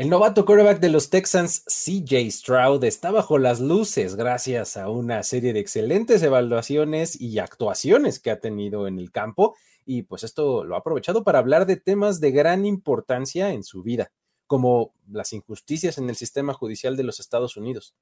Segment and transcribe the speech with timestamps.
[0.00, 5.22] El novato quarterback de los Texans, CJ Stroud, está bajo las luces gracias a una
[5.22, 10.64] serie de excelentes evaluaciones y actuaciones que ha tenido en el campo, y pues esto
[10.64, 14.10] lo ha aprovechado para hablar de temas de gran importancia en su vida,
[14.46, 17.94] como las injusticias en el sistema judicial de los Estados Unidos,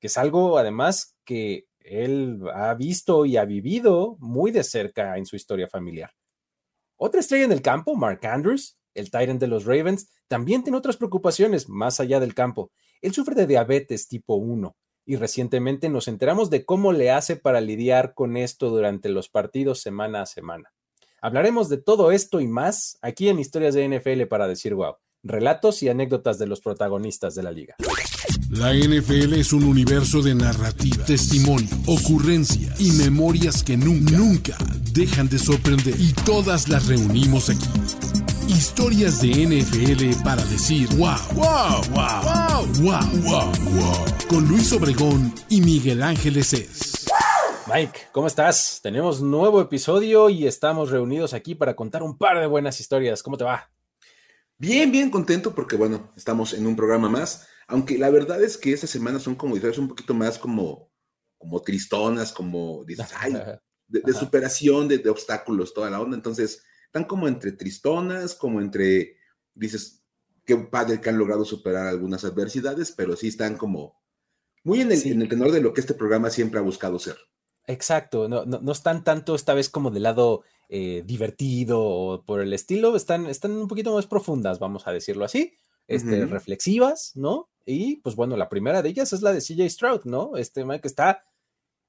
[0.00, 5.24] que es algo además que él ha visto y ha vivido muy de cerca en
[5.24, 6.10] su historia familiar.
[6.96, 10.96] Otra estrella en el campo, Mark Andrews, el Tyrant de los Ravens, también tiene otras
[10.96, 12.70] preocupaciones más allá del campo.
[13.02, 17.60] Él sufre de diabetes tipo 1 y recientemente nos enteramos de cómo le hace para
[17.60, 20.72] lidiar con esto durante los partidos semana a semana.
[21.20, 25.82] Hablaremos de todo esto y más aquí en Historias de NFL para decir wow, relatos
[25.82, 27.76] y anécdotas de los protagonistas de la liga.
[28.50, 34.56] La NFL es un universo de narrativa, testimonio, ocurrencia y memorias que nunca
[34.92, 41.80] dejan de sorprender y todas las reunimos aquí Historias de NFL para decir wow, wow,
[41.90, 47.06] wow, wow, wow, wow, Con Luis Obregón y Miguel Ángeles es.
[47.66, 48.80] Mike, ¿cómo estás?
[48.82, 53.22] Tenemos nuevo episodio y estamos reunidos aquí para contar un par de buenas historias.
[53.22, 53.70] ¿Cómo te va?
[54.58, 57.48] Bien, bien contento porque, bueno, estamos en un programa más.
[57.66, 60.90] Aunque la verdad es que estas semanas son como historias un poquito más como,
[61.38, 63.32] como tristonas, como dices, ay,
[63.88, 66.16] de, superación, de, de obstáculos, toda la onda.
[66.16, 66.62] Entonces,
[66.94, 69.16] están como entre tristonas, como entre,
[69.52, 70.04] dices,
[70.44, 74.00] qué padre que han logrado superar algunas adversidades, pero sí están como
[74.62, 77.16] muy en el, tenor de lo que este programa siempre ha buscado ser.
[77.66, 82.52] Exacto, no, no, están tanto esta vez como del lado eh, divertido o por el
[82.52, 85.52] estilo, están, están un poquito más profundas, vamos a decirlo así,
[85.88, 87.50] este, reflexivas, ¿no?
[87.66, 90.36] Y pues bueno, la primera de ellas es la de CJ Stroud, ¿no?
[90.36, 91.24] Este que está,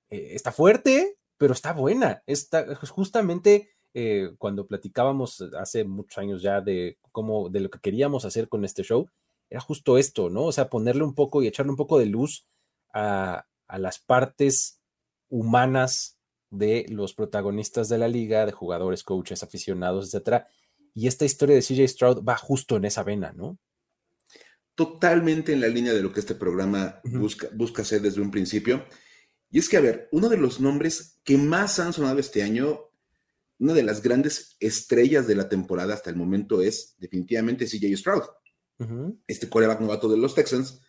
[0.10, 6.60] eh, está fuerte, pero está buena, está justamente eh, cuando platicábamos hace muchos años ya
[6.60, 9.10] de cómo, de lo que queríamos hacer con este show,
[9.50, 10.44] era justo esto, ¿no?
[10.44, 12.46] O sea, ponerle un poco y echarle un poco de luz
[12.94, 14.82] a, las partes
[15.30, 16.18] humanas
[16.50, 20.50] de los protagonistas de la liga, de jugadores, coaches, aficionados, etcétera.
[20.94, 23.58] Y esta historia de CJ Stroud va justo en esa vena, ¿no?
[24.76, 28.86] Totalmente en la línea de lo que este programa busca, busca hacer desde un principio.
[29.50, 32.90] Y es que, a ver, uno de los nombres que más han sonado este año
[33.60, 38.24] una de las grandes estrellas de la temporada hasta el momento es definitivamente CJ Stroud,
[39.28, 40.82] este coreback novato de los Texans,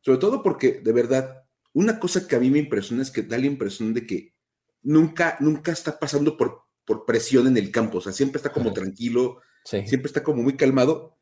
[0.00, 3.38] sobre todo porque de verdad, una cosa que a mí me impresiona es que da
[3.38, 4.34] la impresión de que
[4.82, 8.72] nunca, nunca está pasando por, por presión en el campo, o sea, siempre está como
[8.72, 11.16] tranquilo, siempre está como muy calmado,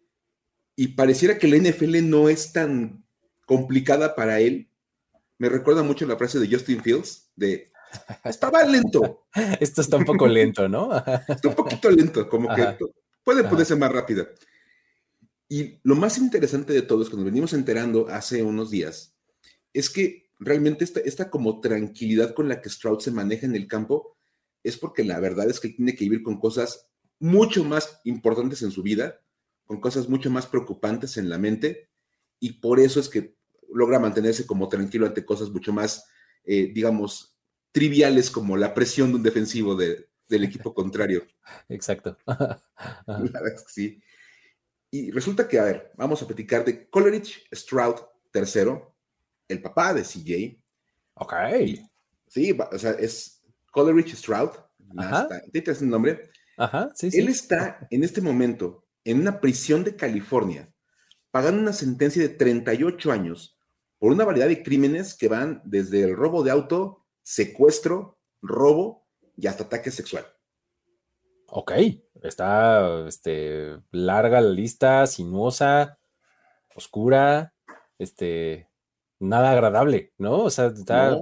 [0.77, 3.05] y pareciera que la NFL no es tan
[3.45, 4.71] complicada para él.
[5.37, 7.71] Me recuerda mucho la frase de Justin Fields, de
[8.25, 9.27] estaba lento.
[9.61, 10.91] Esto está un poco lento, ¿no?
[11.29, 12.77] está un poquito lento, como que
[13.25, 14.27] puede ponerse más rápida.
[15.49, 19.17] Y lo más interesante de todo es que nos venimos enterando hace unos días,
[19.73, 23.67] es que realmente esta, esta como tranquilidad con la que Stroud se maneja en el
[23.67, 24.17] campo
[24.63, 28.71] es porque la verdad es que tiene que vivir con cosas mucho más importantes en
[28.71, 29.21] su vida,
[29.67, 31.91] con cosas mucho más preocupantes en la mente,
[32.39, 33.37] y por eso es que
[33.73, 36.07] logra mantenerse como tranquilo ante cosas mucho más,
[36.45, 37.30] eh, digamos,
[37.73, 41.27] triviales como la presión de un defensivo del equipo contrario.
[41.69, 42.17] Exacto.
[42.27, 42.61] La
[43.07, 44.03] verdad es que sí.
[44.91, 47.97] Y resulta que, a ver, vamos a platicar de Coleridge Stroud
[48.35, 48.81] III,
[49.49, 50.61] el papá de CJ.
[51.15, 51.33] Ok.
[52.27, 54.51] Sí, o sea, es Coleridge Stroud.
[55.53, 56.31] ¿Te el nombre?
[56.57, 60.71] Ajá, sí, Él está en este momento en una prisión de California,
[61.31, 63.57] pagando una sentencia de 38 años
[63.99, 67.00] por una variedad de crímenes que van desde el robo de auto
[67.31, 70.27] secuestro, robo y hasta ataque sexual.
[71.47, 71.73] Ok,
[72.23, 76.01] está este, larga la lista, sinuosa,
[76.75, 77.55] oscura,
[77.99, 78.69] este,
[79.21, 80.43] nada agradable, ¿no?
[80.43, 81.17] O sea, está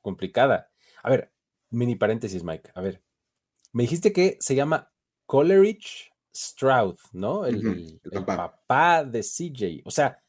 [0.00, 0.70] complicada.
[1.02, 1.32] A ver,
[1.70, 2.70] mini paréntesis, Mike.
[2.76, 3.02] A ver,
[3.72, 4.92] me dijiste que se llama
[5.26, 7.46] Coleridge Stroud, ¿no?
[7.46, 9.04] El, papá.
[9.04, 9.82] de CJ.
[9.84, 10.22] O sea,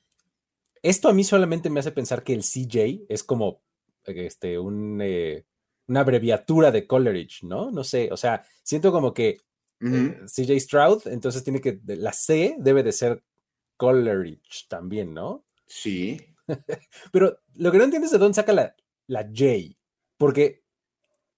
[0.81, 3.61] esto a mí solamente me hace pensar que el CJ es como
[4.05, 5.45] este, un, eh,
[5.87, 7.71] una abreviatura de Coleridge, ¿no?
[7.71, 9.41] No sé, o sea, siento como que
[9.81, 13.21] eh, CJ Stroud, entonces tiene que, la C debe de ser
[13.77, 15.45] Coleridge también, ¿no?
[15.67, 16.19] Sí.
[17.11, 18.75] Pero lo que no entiendes es de dónde saca la,
[19.07, 19.75] la J,
[20.17, 20.63] porque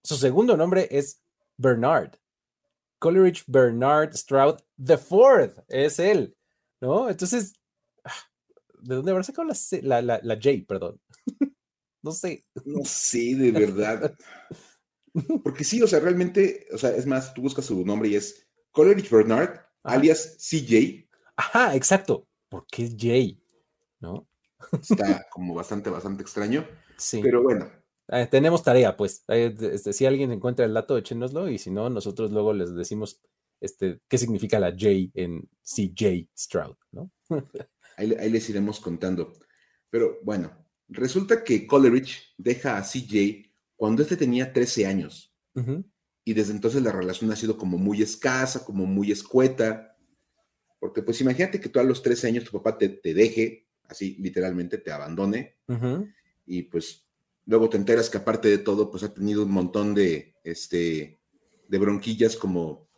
[0.04, 1.22] su segundo nombre es
[1.58, 2.12] Bernard.
[3.00, 6.36] Coleridge Bernard Stroud the Fourth es él,
[6.82, 7.10] ¿no?
[7.10, 7.54] Entonces,
[8.04, 8.12] ah,
[8.80, 9.48] ¿de dónde habrá sacado
[9.82, 11.00] la, la, la J, perdón?
[12.06, 12.46] No sé.
[12.66, 14.16] No sé, de verdad.
[15.44, 18.48] Porque sí, o sea, realmente, o sea, es más, tú buscas su nombre y es
[18.72, 21.10] Coleridge Bernard, alias CJ.
[21.36, 22.28] Ajá, exacto.
[22.48, 23.42] ¿por qué Jay?
[24.00, 24.28] ¿No?
[24.72, 26.66] Está como bastante, bastante extraño.
[26.98, 27.22] Sí.
[27.22, 27.69] Pero bueno.
[28.10, 29.24] Eh, tenemos tarea, pues.
[29.28, 33.19] Eh, este, si alguien encuentra el dato, échenoslo y si no, nosotros luego les decimos
[33.60, 37.12] este, qué significa la J en CJ Stroud, ¿no?
[37.98, 39.34] ahí, les iremos contando.
[39.90, 45.34] Pero bueno, resulta que Coleridge deja a CJ cuando este tenía 13 años.
[46.24, 49.98] Y desde entonces la relación ha sido como muy escasa, como muy escueta.
[50.80, 54.18] Porque pues imagínate que tú a los 13 años tu papá te, te deje, así
[54.20, 55.58] literalmente te abandone.
[56.46, 57.08] Y pues
[57.46, 61.20] luego te enteras que aparte de todo, pues ha tenido un montón de, este,
[61.68, 62.90] de bronquillas como,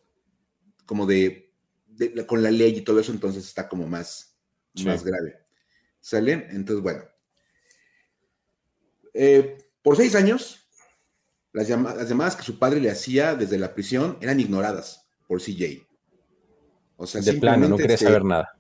[0.86, 1.54] como de,
[2.26, 4.38] con la ley y todo eso, entonces está como más,
[4.86, 5.40] más grave.
[6.00, 6.48] ¿Sale?
[6.52, 7.04] Entonces, bueno.
[9.20, 10.70] Eh, por seis años,
[11.52, 15.88] las, llamadas, que su padre le hacía desde la prisión eran ignoradas por CJ.
[16.98, 18.60] O sea, de plano, no quería saber nada.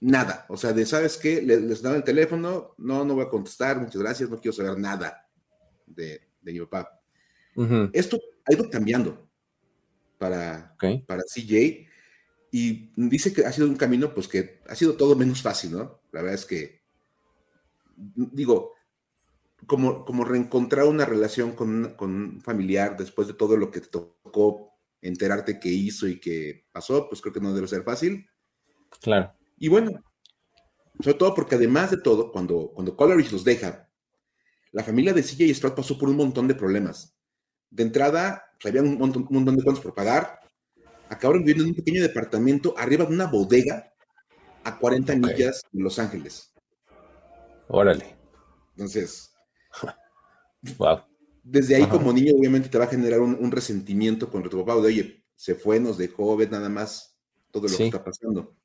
[0.00, 0.46] Nada.
[0.48, 1.42] O sea, de, ¿sabes qué?
[1.42, 5.28] Les, daba el teléfono, no, no voy a contestar, muchas gracias, no quiero saber nada
[5.86, 7.00] de, mi papá.
[7.92, 9.28] Esto ha ido cambiando
[10.16, 10.74] para,
[11.06, 11.86] para CJ
[12.50, 16.00] y dice que ha sido un camino, pues que ha sido todo menos fácil, ¿no?
[16.10, 16.82] La verdad es que,
[18.14, 18.73] digo,
[19.66, 24.72] como, como reencontrar una relación con, un familiar después de todo lo que te tocó
[25.00, 28.26] enterarte que hizo y que pasó, pues creo que no debe ser fácil.
[29.00, 29.34] Claro.
[29.58, 30.02] Y bueno,
[31.00, 33.90] sobre todo porque además de todo, cuando, cuando Coleridge los deja,
[34.72, 37.14] la familia de CJ Stroud pasó por un montón de problemas.
[37.70, 40.40] De entrada, pues, había un montón, un montón de cuentas por pagar.
[41.08, 43.92] Acabaron viviendo en un pequeño departamento arriba de una bodega
[44.64, 46.52] a 40 millas de Los Ángeles.
[47.68, 48.16] Órale.
[48.70, 49.33] Entonces,
[50.78, 51.02] Wow.
[51.42, 54.86] Desde ahí, como niño, obviamente te va a generar un, resentimiento contra tu papá, de
[54.86, 57.18] oye, se fue, nos dejó, ves nada más
[57.50, 58.56] todo lo que está pasando.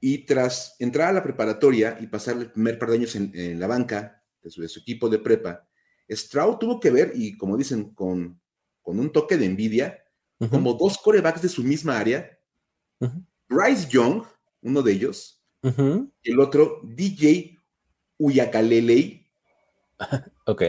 [0.00, 3.66] Y tras entrar a la preparatoria y pasar el primer par de años en, la
[3.66, 5.68] banca de su, equipo de prepa,
[6.10, 8.40] Stroud tuvo que ver, y como dicen, con,
[8.80, 10.02] con un toque de envidia,
[10.50, 12.38] como dos corebacks de su misma área,
[13.48, 14.22] Bryce Young,
[14.62, 17.58] uno de ellos, y el otro, DJ
[18.18, 19.23] Uyakalelei,
[20.46, 20.62] ok.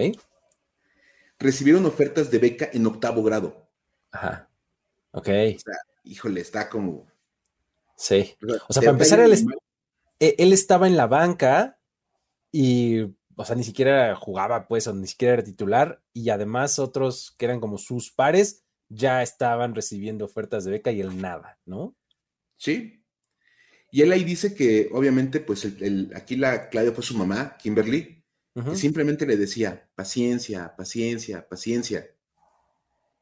[1.40, 3.68] Recibieron ofertas de beca en octavo grado.
[4.12, 4.50] Ajá.
[5.12, 5.28] Ok.
[5.28, 7.08] O sea, híjole, está como.
[7.98, 8.36] Sí.
[8.68, 9.34] O sea, para empezar, él,
[10.20, 11.80] e, él, estaba en la banca
[12.52, 13.02] y,
[13.36, 16.02] o sea, ni siquiera jugaba, pues, o ni siquiera era titular.
[16.14, 21.02] Y además, otros que eran como sus pares ya estaban recibiendo ofertas de beca y
[21.02, 21.96] él nada, ¿no?
[22.58, 23.04] Sí.
[23.92, 28.25] Y él ahí dice que, obviamente, pues, el, aquí la clave fue su mamá, Kimberly,
[28.74, 32.10] simplemente le decía paciencia, paciencia, paciencia.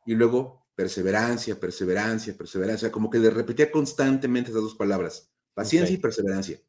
[0.06, 5.98] Y luego perseverancia, perseverancia, perseverancia, como que le repetía constantemente esas dos palabras, paciencia y
[5.98, 6.60] perseverancia.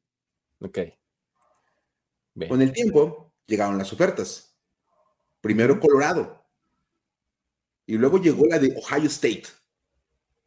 [0.61, 0.79] Ok.
[2.49, 4.57] Con el tiempo llegaron las ofertas.
[5.41, 6.45] Primero Colorado.
[7.87, 9.45] Y luego llegó la de Ohio State.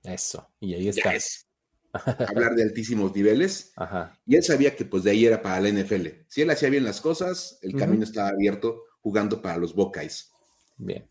[0.04, 1.14] Eso, y ahí está
[2.28, 3.74] hablar de altísimos niveles.
[4.26, 6.08] Y él sabía que pues de ahí era para la NFL.
[6.28, 10.32] Si él hacía bien las cosas, el camino estaba abierto jugando para los Buckeyes.
[10.78, 11.10] Bien.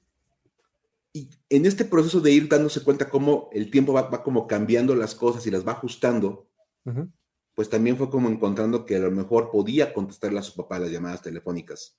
[1.12, 5.14] Y en este proceso de ir dándose cuenta cómo el tiempo va, como cambiando las
[5.14, 6.50] cosas y las va ajustando,
[7.54, 10.90] pues también fue como encontrando que a lo mejor podía contestarle a su papá las
[10.90, 11.96] llamadas telefónicas.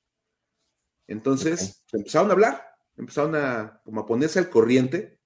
[1.08, 2.62] Entonces empezaron a hablar,
[2.96, 5.17] empezaron a como a ponerse al corriente.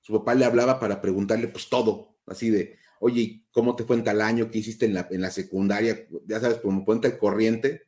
[0.00, 4.04] Su papá le hablaba para preguntarle pues todo, así de, oye, ¿cómo te fue en
[4.04, 4.50] tal año?
[4.50, 6.06] ¿Qué hiciste en la, en la secundaria?
[6.26, 7.86] Ya sabes, como cuenta el corriente.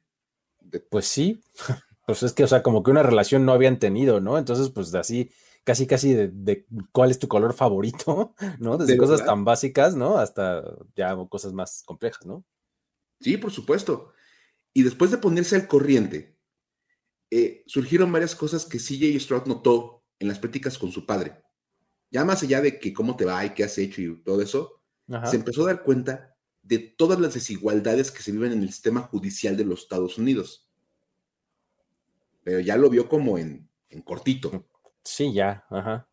[0.91, 1.43] Pues sí,
[2.07, 4.39] pues es que, o sea, como que una relación no habían tenido, ¿no?
[4.39, 5.31] Entonces, pues así,
[5.65, 8.79] casi, casi de, cuál es tu color favorito, ¿no?
[8.79, 10.19] Desde cosas tan básicas, ¿no?
[10.19, 10.63] Hasta
[10.97, 12.45] ya cosas más complejas, ¿no?
[13.21, 14.13] Sí, por supuesto.
[14.75, 16.37] Y después de ponerse al corriente,
[17.31, 21.43] eh, surgieron varias cosas que CJ Stroud notó en las prácticas con su padre.
[22.13, 24.83] Ya más allá de que cómo te va y qué has hecho y todo eso,
[25.25, 29.01] se empezó a dar cuenta de todas las desigualdades que se viven en el sistema
[29.01, 30.69] judicial de los Estados Unidos.
[32.45, 33.69] Pero ya lo vio como en,
[34.05, 34.67] cortito.
[35.03, 36.07] Sí, ya, ajá.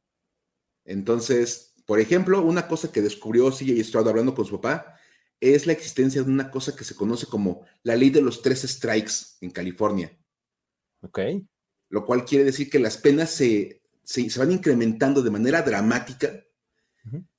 [0.85, 4.95] Entonces, por ejemplo, una cosa que descubrió CJ Stroud hablando con su papá
[5.41, 8.61] es la existencia de una cosa que se conoce como la ley de los tres
[8.61, 10.17] strikes en California.
[11.01, 11.19] Ok.
[11.89, 13.78] Lo cual quiere decir que las penas se,
[14.09, 16.43] se, van incrementando de manera dramática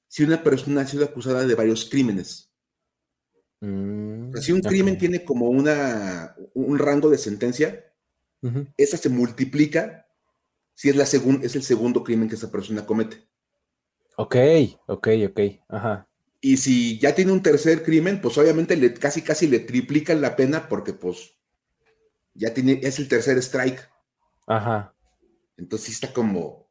[0.07, 2.51] si una persona ha sido acusada de varios crímenes.
[3.61, 7.93] Mm, si un crimen tiene como una, un rango de sentencia,
[8.77, 10.07] esa se multiplica
[10.75, 13.29] si es, la es el segundo crimen que esa persona comete.
[14.17, 14.37] Ok,
[14.87, 15.41] ok, ok.
[15.69, 16.09] Ajá.
[16.41, 20.37] Y si ya tiene un tercer crimen, pues obviamente le, casi casi le triplican la
[20.37, 21.35] pena porque pues
[22.35, 23.89] ya tiene, es el tercer strike.
[24.47, 24.95] Ajá.
[25.61, 26.71] Entonces está como,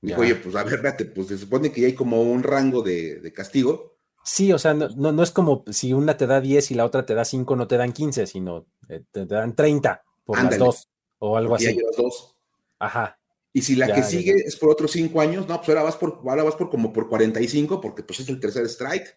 [0.00, 3.32] dijo, oye, pues a ver, pues se supone que ya hay como un rango de,
[3.34, 3.96] castigo.
[4.24, 7.06] Sí, o sea, no, no, es como si una te da 10 y la otra
[7.06, 10.88] te da 5, no te dan 15, sino eh, te, dan 30 por las dos
[11.18, 11.74] o algo así.
[11.74, 12.36] las dos.
[12.80, 13.18] Ajá.
[13.52, 16.20] Y si la que sigue es por otros 5 años, no, pues ahora vas por,
[16.28, 19.16] ahora vas por como por 45 porque pues es el tercer strike.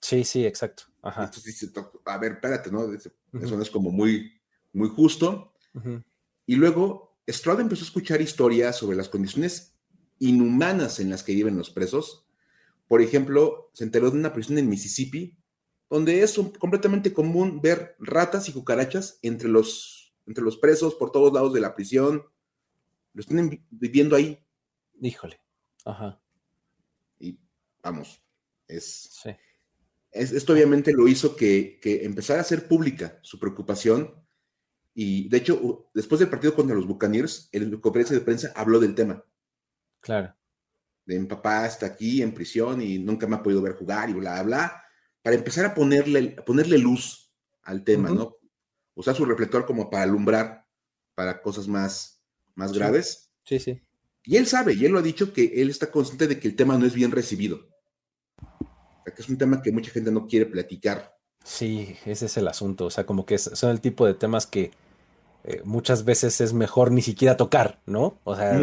[0.00, 0.84] Sí, sí, exacto.
[1.02, 1.24] Ajá.
[1.24, 1.72] Entonces dice,
[2.04, 2.92] a ver, espérate, ¿no?
[2.92, 4.38] Eso no es como muy,
[4.72, 5.54] muy justo.
[6.46, 9.74] Y luego Stroud empezó a escuchar historias sobre las condiciones
[10.18, 12.26] inhumanas en las que viven los presos.
[12.86, 15.36] Por ejemplo, se enteró de una prisión en Mississippi,
[15.88, 21.32] donde es completamente común ver ratas y cucarachas entre los, entre los presos por todos
[21.32, 22.24] lados de la prisión.
[23.12, 24.38] Lo están viviendo ahí.
[25.00, 25.40] Híjole.
[25.84, 26.20] Ajá.
[27.18, 27.38] Y
[27.82, 28.22] vamos,
[28.66, 29.22] es,
[30.12, 34.23] esto obviamente lo hizo que, que empezara a ser pública su preocupación
[34.94, 38.94] y de hecho, después del partido contra los Buccaneers, el conferencia de prensa habló del
[38.94, 39.24] tema.
[40.00, 40.34] Claro.
[41.04, 44.12] De mi papá está aquí en prisión y nunca me ha podido ver jugar y
[44.14, 44.82] bla, bla,
[45.22, 47.32] para empezar a ponerle, ponerle luz
[47.64, 48.36] al tema, ¿no?
[48.94, 50.64] Usar su reflector como para alumbrar
[51.14, 52.22] para cosas más,
[52.54, 53.30] más graves.
[53.42, 53.82] Sí, sí.
[54.22, 56.56] Y él sabe, y él lo ha dicho, que él está consciente de que el
[56.56, 57.68] tema no es bien recibido.
[58.38, 61.14] O que es un tema que mucha gente no quiere platicar.
[61.44, 62.86] Sí, ese es el asunto.
[62.86, 64.70] O sea, como que son el tipo de temas que
[65.44, 68.18] eh, muchas veces es mejor ni siquiera tocar, ¿no?
[68.24, 68.62] O sea,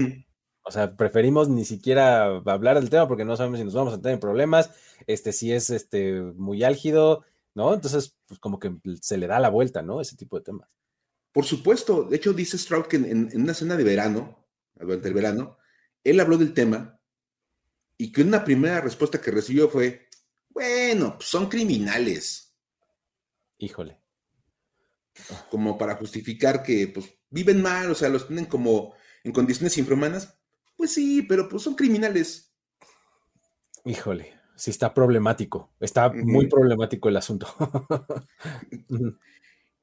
[0.63, 4.01] o sea, preferimos ni siquiera hablar del tema porque no sabemos si nos vamos a
[4.01, 4.71] tener problemas,
[5.05, 7.23] este, si es este, muy álgido,
[7.53, 7.75] ¿no?
[7.75, 10.01] Entonces, pues como que se le da la vuelta, ¿no?
[10.01, 10.69] Ese tipo de temas.
[11.31, 15.57] Por supuesto, de hecho dice Stroud que en, una cena de verano, durante el verano,
[16.03, 17.00] él habló del tema
[17.95, 20.07] y que una primera respuesta que recibió fue,
[20.50, 22.55] bueno, pues son criminales.
[23.59, 24.00] Híjole
[25.50, 30.38] como para justificar que pues viven mal, o sea, los tienen como en condiciones infrahumanas.
[30.75, 32.53] Pues sí, pero pues son criminales.
[33.86, 37.48] Híjole, sí está problemático, está muy problemático el asunto.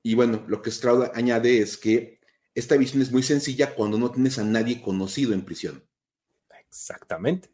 [0.02, 2.20] y bueno, lo que Stroud añade es que
[2.54, 5.85] esta visión es muy sencilla cuando no tienes a nadie conocido en prisión.
[6.68, 7.50] Exactamente.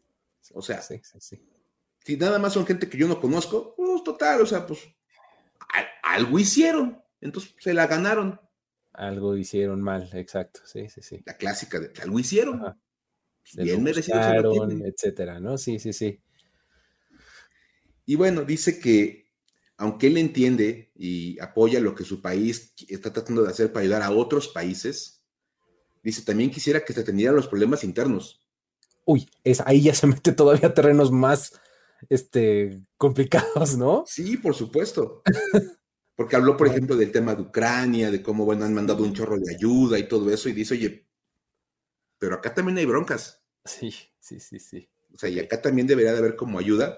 [0.53, 4.65] O sea, si nada más son gente que yo no conozco, pues total, o sea,
[4.65, 4.79] pues
[6.03, 7.01] algo hicieron.
[7.21, 8.39] Entonces se la ganaron.
[8.93, 11.21] Algo hicieron mal, exacto, sí, sí, sí.
[11.25, 12.77] La clásica de algo hicieron.
[13.53, 14.17] Bien merecido.
[14.85, 15.57] etcétera, ¿no?
[15.57, 16.21] Sí, sí, sí.
[18.05, 19.25] Y bueno, dice que
[19.77, 24.01] aunque él entiende y apoya lo que su país está tratando de hacer para ayudar
[24.03, 25.21] a otros países,
[26.01, 28.41] dice también quisiera que se atendieran los problemas internos.
[29.05, 31.59] Uy, es, ahí ya se mete todavía terrenos más
[32.09, 34.03] este, complicados, ¿no?
[34.07, 35.21] Sí, por supuesto.
[36.15, 39.37] Porque habló, por ejemplo, del tema de Ucrania, de cómo, bueno, han mandado un chorro
[39.37, 41.07] de ayuda y todo eso, y dice, oye,
[42.17, 43.43] pero acá también hay broncas.
[43.65, 44.89] Sí, sí, sí, sí.
[45.13, 46.97] O sea, y acá también debería de haber como ayuda.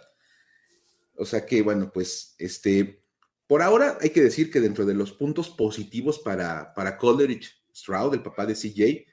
[1.15, 3.03] O sea que, bueno, pues, este,
[3.47, 8.13] por ahora hay que decir que dentro de los puntos positivos para, para Coleridge Stroud,
[8.13, 9.05] el papá de CJ,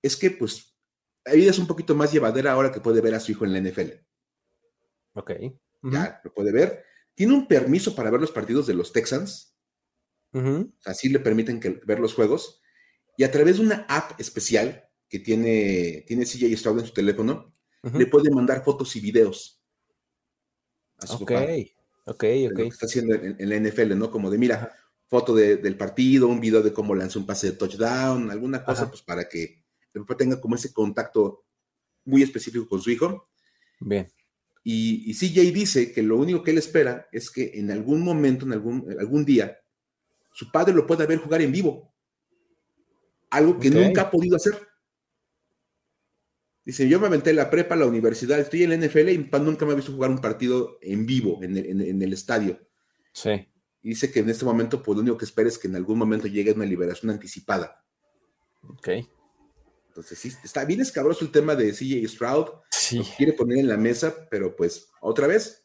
[0.00, 0.74] es que, pues,
[1.26, 3.52] la vida es un poquito más llevadera ahora que puede ver a su hijo en
[3.52, 3.90] la NFL.
[5.14, 5.32] Ok.
[5.82, 9.56] Ya lo puede ver tiene un permiso para ver los partidos de los Texans.
[10.84, 12.60] Así le permiten que, ver los juegos.
[13.16, 17.54] Y a través de una app especial que tiene, tiene CJ Stroud en su teléfono,
[17.82, 19.62] le puede mandar fotos y videos
[20.98, 21.32] a su Ok,
[22.06, 22.58] ok, ok.
[22.60, 24.10] está haciendo en, la NFL, ¿no?
[24.10, 24.74] Como de, mira,
[25.06, 29.02] foto del partido, un video de cómo lanzó un pase de touchdown, alguna cosa, pues
[29.02, 31.44] para que el papá tenga como ese contacto
[32.04, 33.28] muy específico con su hijo.
[33.80, 34.10] Bien.
[34.66, 38.54] Y, CJ dice que lo único que él espera es que en algún momento, en
[38.54, 39.58] algún, algún día,
[40.32, 41.94] su padre lo pueda ver jugar en vivo.
[43.30, 44.56] Algo que nunca ha podido hacer.
[46.64, 49.66] Dice, yo me aventé la prepa, la universidad, estoy en la NFL y mi nunca
[49.66, 51.56] me ha visto jugar un partido en vivo, en
[52.02, 52.58] el, estadio.
[53.12, 53.46] Sí.
[53.82, 55.98] Y dice que en este momento, pues lo único que espera es que en algún
[55.98, 57.84] momento llegue una liberación anticipada.
[58.62, 58.88] Ok.
[59.94, 62.46] Entonces, sí, está bien escabroso el tema de CJ Stroud.
[62.68, 63.00] Sí.
[63.16, 65.64] quiere poner en la mesa, pero pues, otra vez,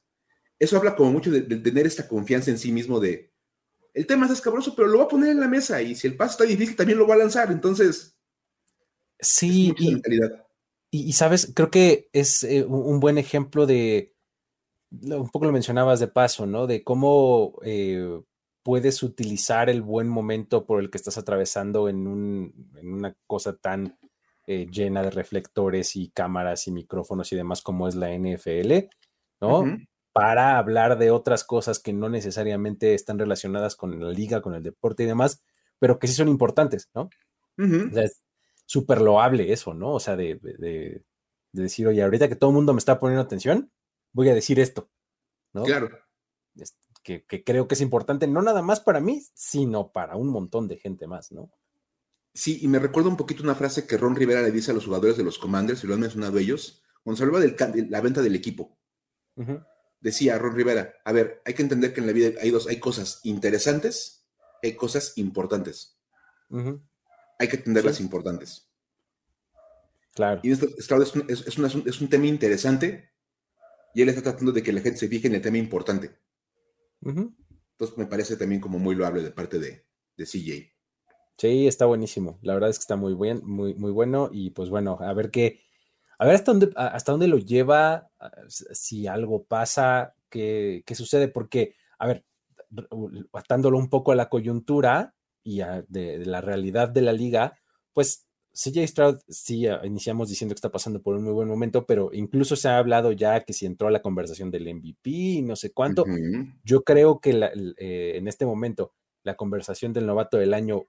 [0.60, 3.34] eso habla como mucho de, tener esta confianza en sí mismo de,
[3.96, 6.16] el tema es escabroso, pero lo va a poner en la mesa y si el
[6.16, 7.52] paso está difícil, también lo va a lanzar.
[7.52, 8.20] Entonces,
[9.20, 9.74] sí.
[10.92, 14.16] Y, sabes, creo que es eh, un buen ejemplo de,
[14.92, 16.68] un poco lo mencionabas de paso, ¿no?
[16.68, 18.22] De cómo eh,
[18.62, 23.58] puedes utilizar el buen momento por el que estás atravesando en, un, en una cosa
[23.58, 23.99] tan
[24.52, 28.90] eh, llena de reflectores y cámaras y micrófonos y demás como es la NFL,
[29.40, 29.64] ¿no?
[30.12, 34.64] para hablar de otras cosas que no necesariamente están relacionadas con la liga, con el
[34.64, 35.44] deporte y demás,
[35.78, 37.12] pero que sí son importantes, ¿no?
[37.60, 38.24] o sea, es
[38.66, 39.94] súper loable eso, ¿no?
[39.94, 40.40] O sea, de,
[41.52, 43.72] decir, oye, ahorita que todo el mundo me está poniendo atención,
[44.14, 44.90] voy a decir esto,
[45.54, 45.62] ¿no?
[45.62, 45.92] Claro.
[47.04, 50.68] Que, que, creo que es importante, no nada más para mí, sino para un montón
[50.68, 51.52] de gente más, ¿no?
[52.34, 54.86] Sí, y me recuerda un poquito una frase que Ron Rivera le dice a los
[54.86, 58.22] jugadores de los Commanders, y lo han mencionado ellos, cuando se hablaba de la venta
[58.22, 58.78] del equipo.
[60.00, 62.80] Decía Ron Rivera, a ver, hay que entender que en la vida hay dos, hay
[62.80, 64.28] cosas interesantes,
[64.62, 65.98] hay cosas importantes.
[67.40, 68.70] Hay que entender las importantes.
[70.14, 70.42] Claro.
[70.44, 73.12] Y esto, es, un, es, un, tema interesante
[73.94, 76.18] y él está tratando de que la gente se fije en el tema importante.
[77.02, 79.86] Entonces me parece también como muy loable de parte de,
[80.18, 80.79] de CJ.
[81.40, 82.38] Sí, está buenísimo.
[82.42, 84.30] La verdad es que está muy, buen, muy, muy bueno.
[84.30, 85.62] Y pues bueno, a ver qué,
[86.18, 88.12] a ver hasta dónde, hasta dónde lo lleva,
[88.50, 92.26] si algo pasa, qué, qué sucede, porque, a ver,
[93.32, 97.58] atándolo un poco a la coyuntura y a, de, la realidad de la liga,
[97.94, 102.10] pues CJ Stroud sí iniciamos diciendo que está pasando por un muy buen momento, pero
[102.12, 105.56] incluso se ha hablado ya que si entró a la conversación del MVP y no
[105.56, 106.04] sé cuánto.
[106.66, 107.32] Yo creo que
[107.78, 108.92] eh, en este momento
[109.24, 110.88] la conversación del novato del año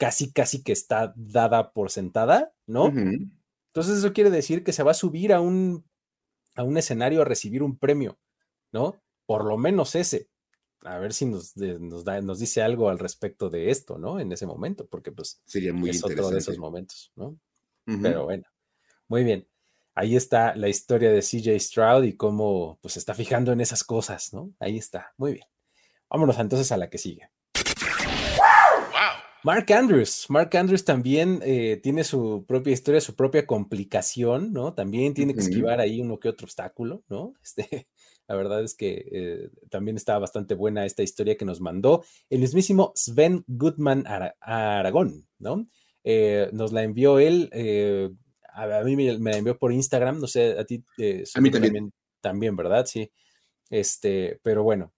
[0.00, 2.86] casi, casi que está dada por sentada, ¿no?
[2.86, 5.84] Entonces eso quiere decir que se va a subir a un,
[6.56, 8.18] a un escenario a recibir un premio,
[8.72, 8.96] ¿no?
[9.26, 10.30] Por lo menos ese.
[10.84, 14.18] A ver si nos, nos, da, nos dice algo al respecto de esto, ¿no?
[14.18, 17.38] En ese momento, porque pues Sería muy es otro de esos momentos, ¿no?
[17.84, 18.44] Pero bueno,
[19.06, 19.46] muy bien.
[19.94, 24.32] Ahí está la historia de CJ Stroud y cómo pues está fijando en esas cosas,
[24.32, 24.54] ¿no?
[24.60, 25.46] Ahí está, muy bien.
[26.08, 27.30] Vámonos entonces a la que sigue.
[29.42, 34.74] Mark Andrews, Mark Andrews también eh, tiene su propia historia, su propia complicación, ¿no?
[34.74, 37.34] También tiene que esquivar ahí uno que otro obstáculo, ¿no?
[37.42, 37.88] Este,
[38.28, 42.40] la verdad es que eh, también está bastante buena esta historia que nos mandó el
[42.40, 44.04] mismísimo Sven Goodman
[44.40, 45.66] Aragón, ¿no?
[46.04, 47.50] Eh, nos la envió él,
[48.52, 50.84] a, mí me, la envió por Instagram, no sé, a ti.
[51.34, 51.92] a mí también.
[52.20, 52.86] También, ¿verdad?
[52.86, 53.10] Sí.
[53.70, 54.92] Este, pero bueno,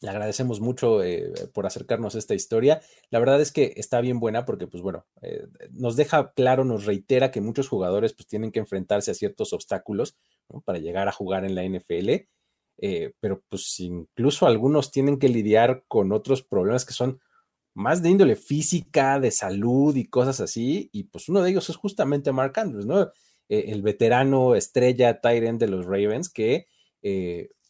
[0.00, 2.80] le agradecemos mucho eh, por acercarnos a esta historia.
[3.10, 6.84] La verdad es que está bien buena porque, pues bueno, eh, nos deja claro, nos
[6.84, 10.16] reitera que muchos jugadores pues tienen que enfrentarse a ciertos obstáculos
[10.64, 12.28] para llegar a jugar en la NFL,
[12.80, 17.20] eh, pero pues incluso algunos tienen que lidiar con otros problemas que son
[17.74, 21.76] más de índole física, de salud y cosas así, y pues uno de ellos es
[21.76, 23.10] justamente Mark Andrews, ¿no?
[23.50, 26.66] el veterano estrella Tyrant de los Ravens que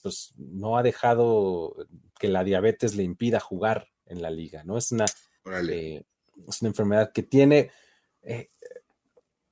[0.02, 1.76] pues no ha dejado
[2.18, 4.76] que la diabetes le impida jugar en la liga, ¿no?
[4.76, 5.06] Es una,
[5.70, 6.04] eh,
[6.46, 7.70] es una enfermedad que tiene...
[8.22, 8.48] Eh,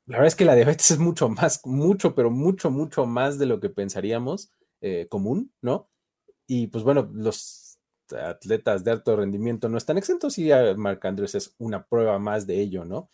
[0.06, 3.46] la verdad es que la diabetes es mucho más, mucho, pero mucho, mucho más de
[3.46, 4.50] lo que pensaríamos
[4.80, 5.88] eh, común, ¿no?
[6.46, 7.78] Y pues bueno, los
[8.12, 12.60] atletas de alto rendimiento no están exentos y Mark Andrews es una prueba más de
[12.60, 13.10] ello, ¿no?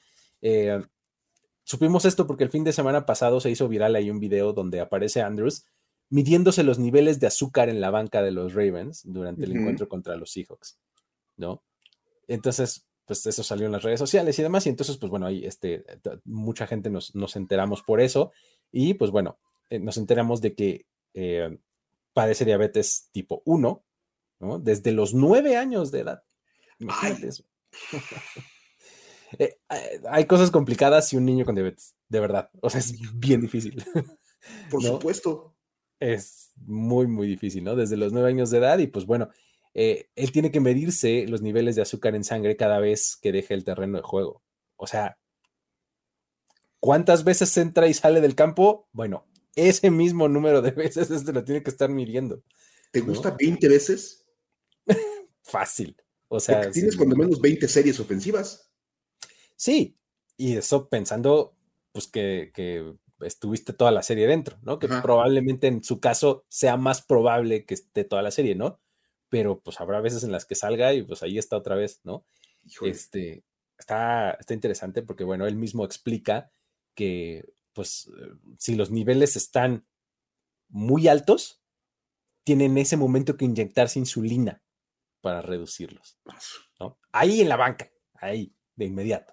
[1.62, 4.80] supimos esto porque el fin de semana pasado se hizo viral ahí un video donde
[4.80, 5.64] aparece Andrews
[6.12, 10.14] midiéndose los niveles de azúcar en la banca de los Ravens durante el encuentro contra
[10.14, 10.78] los Seahawks,
[11.38, 11.62] ¿no?
[12.28, 15.46] Entonces, pues eso salió en las redes sociales y demás, y entonces, pues bueno, ahí
[15.46, 15.86] este,
[16.26, 18.30] mucha gente nos, enteramos por eso,
[18.70, 19.38] y pues bueno,
[19.70, 21.58] eh, nos enteramos de que eh,
[22.12, 23.82] padece diabetes tipo 1,
[24.40, 24.58] ¿no?
[24.58, 26.22] Desde los nueve años de edad.
[26.78, 27.44] Imagínate eso.
[29.38, 29.56] Eh,
[30.10, 32.50] hay cosas complicadas si un niño con diabetes, de verdad.
[32.60, 33.82] O sea, es bien difícil.
[34.70, 35.51] Por supuesto
[36.02, 37.76] es muy, muy difícil, ¿no?
[37.76, 39.30] Desde los nueve años de edad y pues bueno,
[39.72, 43.54] eh, él tiene que medirse los niveles de azúcar en sangre cada vez que deje
[43.54, 44.42] el terreno de juego.
[44.76, 45.18] O sea,
[46.80, 48.88] ¿cuántas veces entra y sale del campo?
[48.92, 52.42] Bueno, ese mismo número de veces este lo tiene que estar midiendo.
[52.90, 54.26] ¿Te gusta 20 veces?
[55.42, 55.96] Fácil.
[56.28, 58.72] O sea, tienes cuando menos 20 series ofensivas.
[59.54, 59.98] Sí,
[60.36, 61.56] y eso pensando,
[61.92, 64.78] pues que, que estuviste toda la serie dentro, ¿no?
[64.78, 68.80] Que probablemente en su caso sea más probable que esté toda la serie, ¿no?
[69.28, 72.26] Pero pues habrá veces en las que salga y pues ahí está otra vez, ¿no?
[72.82, 73.44] Este,
[73.78, 76.52] está, está interesante porque, bueno, él mismo explica
[76.94, 78.10] que, pues,
[78.58, 79.86] si los niveles están
[80.68, 81.62] muy altos,
[82.44, 84.62] tienen ese momento que inyectarse insulina
[85.20, 86.18] para reducirlos,
[86.80, 86.98] ¿no?
[87.12, 89.32] Ahí en la banca, ahí, de inmediato.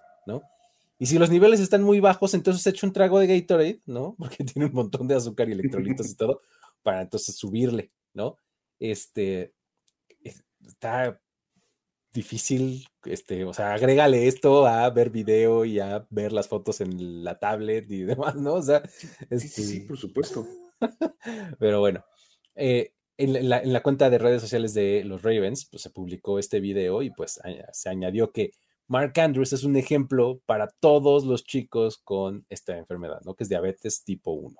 [1.00, 4.14] Y si los niveles están muy bajos, entonces echa un trago de Gatorade, ¿no?
[4.18, 6.42] Porque tiene un montón de azúcar y electrolitos y todo,
[6.82, 8.36] para entonces subirle, ¿no?
[8.78, 9.54] Este,
[10.62, 11.18] está
[12.12, 17.24] difícil, este, o sea, agrégale esto a ver video y a ver las fotos en
[17.24, 18.54] la tablet y demás, ¿no?
[18.54, 18.82] O sea,
[19.30, 20.46] sí, sí, este por supuesto.
[21.58, 22.04] Pero bueno,
[22.54, 27.00] eh, en, la, cuenta de redes sociales de los Ravens, pues se publicó este video
[27.00, 27.40] y pues
[27.72, 28.52] se añadió que
[28.90, 33.36] Mark Andrews es un ejemplo para todos los chicos con esta enfermedad, ¿no?
[33.36, 34.56] Que es diabetes tipo 1.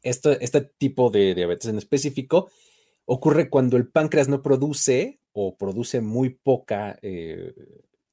[0.00, 2.50] Este, este tipo de diabetes en específico
[3.04, 7.52] ocurre cuando el páncreas no produce o produce muy poca eh,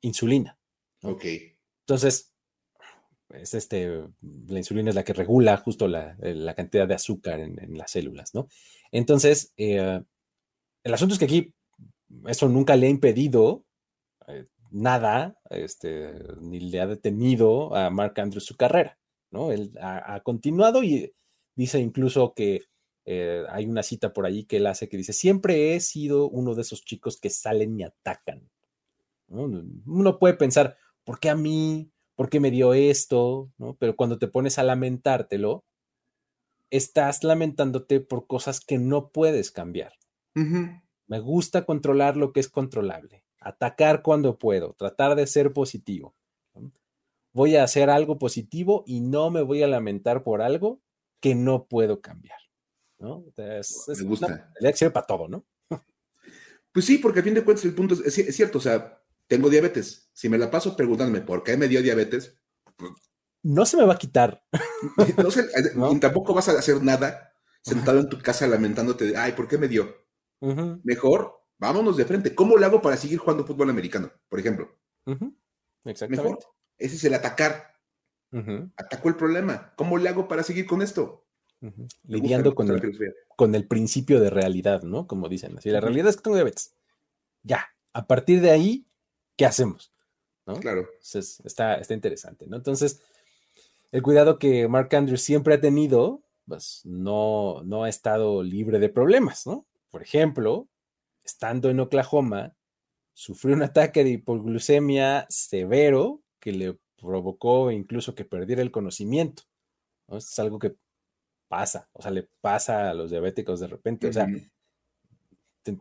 [0.02, 0.60] insulina.
[1.04, 1.24] Ok.
[1.88, 2.34] Entonces,
[3.30, 4.04] es este,
[4.48, 8.36] la insulina es la que regula justo la, eh, cantidad de azúcar en, las células,
[8.36, 8.50] ¿no?
[8.92, 10.02] Entonces, eh,
[10.84, 11.54] el asunto es que aquí
[12.28, 13.63] eso nunca le ha impedido
[14.72, 18.98] nada, este, ni le ha detenido a Mark Andrews su carrera,
[19.32, 19.52] ¿no?
[19.52, 21.14] Él ha continuado y
[21.56, 22.62] dice incluso que
[23.06, 26.56] eh, hay una cita por ahí que él hace que dice, siempre he sido uno
[26.56, 28.50] de esos chicos que salen y atacan.
[29.28, 31.92] Uno puede pensar, ¿por qué a mí?
[32.16, 33.52] ¿Por qué me dio esto?
[33.80, 35.66] Pero cuando te pones a lamentártelo,
[36.70, 39.94] estás lamentándote por cosas que no puedes cambiar.
[41.08, 46.16] Me gusta controlar lo que es controlable, atacar cuando puedo, tratar de ser positivo.
[47.34, 50.82] Voy a hacer algo positivo y no me voy a lamentar por algo
[51.20, 52.38] que no puedo cambiar.
[53.00, 53.26] ¿no?
[53.36, 54.52] Es, Me gusta.
[54.60, 55.46] que sirve para todo, ¿no?
[56.72, 60.10] Pues sí, porque a fin de cuentas el punto es, cierto, o sea, tengo diabetes.
[60.14, 62.40] Si me la paso preguntándome por qué me dio diabetes,
[62.76, 62.92] pues
[63.44, 64.44] no se me va a quitar.
[65.76, 69.58] No tampoco vas a hacer nada sentado en tu casa lamentándote de, ay, ¿por qué
[69.58, 69.96] me dio?
[70.84, 72.36] Mejor, vámonos de frente.
[72.36, 74.78] ¿Cómo lo hago para seguir jugando fútbol americano, por ejemplo?
[75.86, 76.30] Exactamente.
[76.30, 76.40] Mejor,
[76.78, 77.74] ese es el atacar.
[78.78, 79.74] Atacó el problema.
[79.76, 81.28] ¿Cómo le hago para seguir con esto?
[82.04, 85.08] Lidiando con el, con el, principio de realidad, ¿no?
[85.08, 85.58] Como dicen.
[85.58, 86.76] Así, la realidad es que tengo diabetes.
[87.44, 88.88] Ya, a partir de ahí,
[89.38, 89.94] ¿qué hacemos?
[90.46, 90.60] ¿No?
[90.60, 90.82] Claro.
[90.82, 92.58] Entonces, está, está interesante, ¿no?
[92.58, 93.02] Entonces,
[93.92, 98.90] el cuidado que Mark Andrews siempre ha tenido, pues no, no ha estado libre de
[98.90, 99.66] problemas, ¿no?
[99.90, 100.68] Por ejemplo,
[101.24, 102.56] estando en Oklahoma,
[103.14, 109.44] sufrió un ataque de hipoglucemia severo que le provocó incluso que perdiera el conocimiento.
[110.08, 110.18] ¿no?
[110.18, 110.76] Esto es algo que
[111.48, 114.08] pasa, o sea, le pasa a los diabéticos de repente.
[114.08, 114.28] O sea,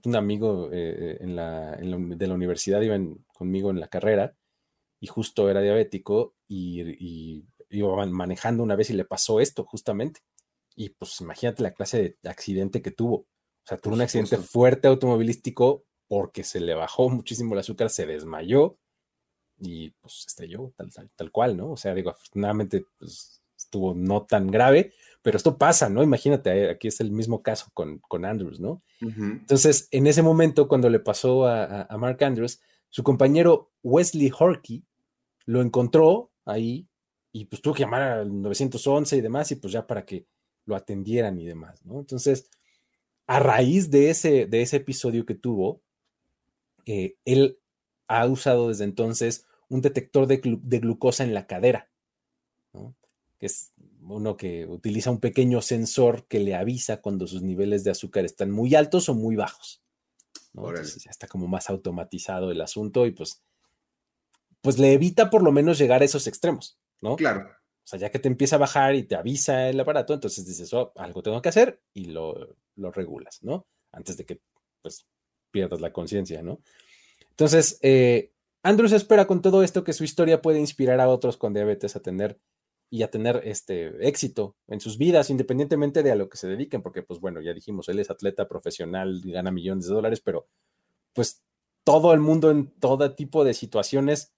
[0.04, 4.36] un amigo eh, en la, de la universidad iba conmigo en la carrera
[5.00, 10.20] y justo era diabético y, iba manejando una vez y le pasó esto justamente.
[10.76, 13.26] Y pues imagínate la clase de accidente que tuvo.
[13.64, 18.06] O sea, tuvo un accidente fuerte automovilístico porque se le bajó muchísimo el azúcar, se
[18.06, 18.76] desmayó
[19.58, 21.72] y pues estrelló tal, tal, tal cual, ¿no?
[21.72, 26.02] O sea, digo, afortunadamente pues, estuvo no tan grave, pero esto pasa, ¿no?
[26.02, 28.82] Imagínate, eh, aquí es el mismo caso con, con Andrews, ¿no?
[29.00, 34.84] Entonces, en ese momento, cuando le pasó a, Mark Andrews, su compañero Wesley Horkey
[35.46, 36.86] lo encontró ahí
[37.32, 40.26] y pues tuvo que llamar al 911 y demás, y pues ya para que
[40.66, 41.98] lo atendieran y demás, ¿no?
[41.98, 42.48] Entonces,
[43.26, 45.80] a raíz de ese, de ese episodio que tuvo,
[46.86, 47.58] eh, él
[48.08, 51.90] ha usado desde entonces un detector de, glucosa en la cadera,
[53.38, 57.90] que es uno que utiliza un pequeño sensor que le avisa cuando sus niveles de
[57.90, 59.82] azúcar están muy altos o muy bajos.
[60.54, 63.42] ya está como más automatizado el asunto y pues,
[64.60, 67.16] pues le evita por lo menos llegar a esos extremos, ¿no?
[67.16, 67.48] Claro.
[67.84, 70.72] O sea, ya que te empieza a bajar y te avisa el aparato, entonces dices,
[70.74, 73.66] oh, algo tengo que hacer y lo, lo regulas, ¿no?
[73.92, 74.40] Antes de que
[74.82, 75.06] pues
[75.50, 76.60] pierdas la conciencia, ¿no?
[77.30, 78.32] Entonces, eh,
[78.62, 82.00] Andrews espera con todo esto que su historia puede inspirar a otros con diabetes a
[82.00, 82.40] tener
[82.90, 86.82] y a tener este éxito en sus vidas, independientemente de a lo que se dediquen,
[86.82, 90.46] porque pues bueno, ya dijimos, él es atleta profesional gana millones de dólares, pero
[91.14, 91.42] pues
[91.84, 94.34] todo el mundo en todo tipo de situaciones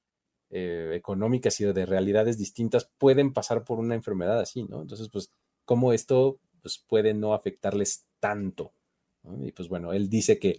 [0.51, 4.83] eh, económicas y de realidades distintas pueden pasar por una enfermedad así, ¿no?
[4.83, 5.33] Entonces, pues,
[5.64, 8.72] ¿cómo esto pues, puede no afectarles tanto?
[9.42, 10.58] Y pues bueno, él dice que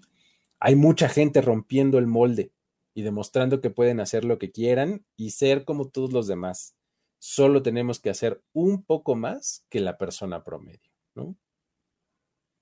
[0.59, 2.51] hay mucha gente rompiendo el molde
[2.93, 6.75] y demostrando que pueden hacer lo que quieran y ser como todos los demás
[7.17, 11.35] solo tenemos que hacer un poco más que la persona promedio, ¿no?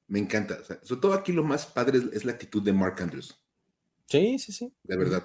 [0.08, 0.64] Me encanta.
[0.84, 3.38] sobre todo aquí lo más padre es, la actitud de Mark Andrews.
[4.08, 4.74] Sí, sí, sí.
[4.84, 5.24] De verdad.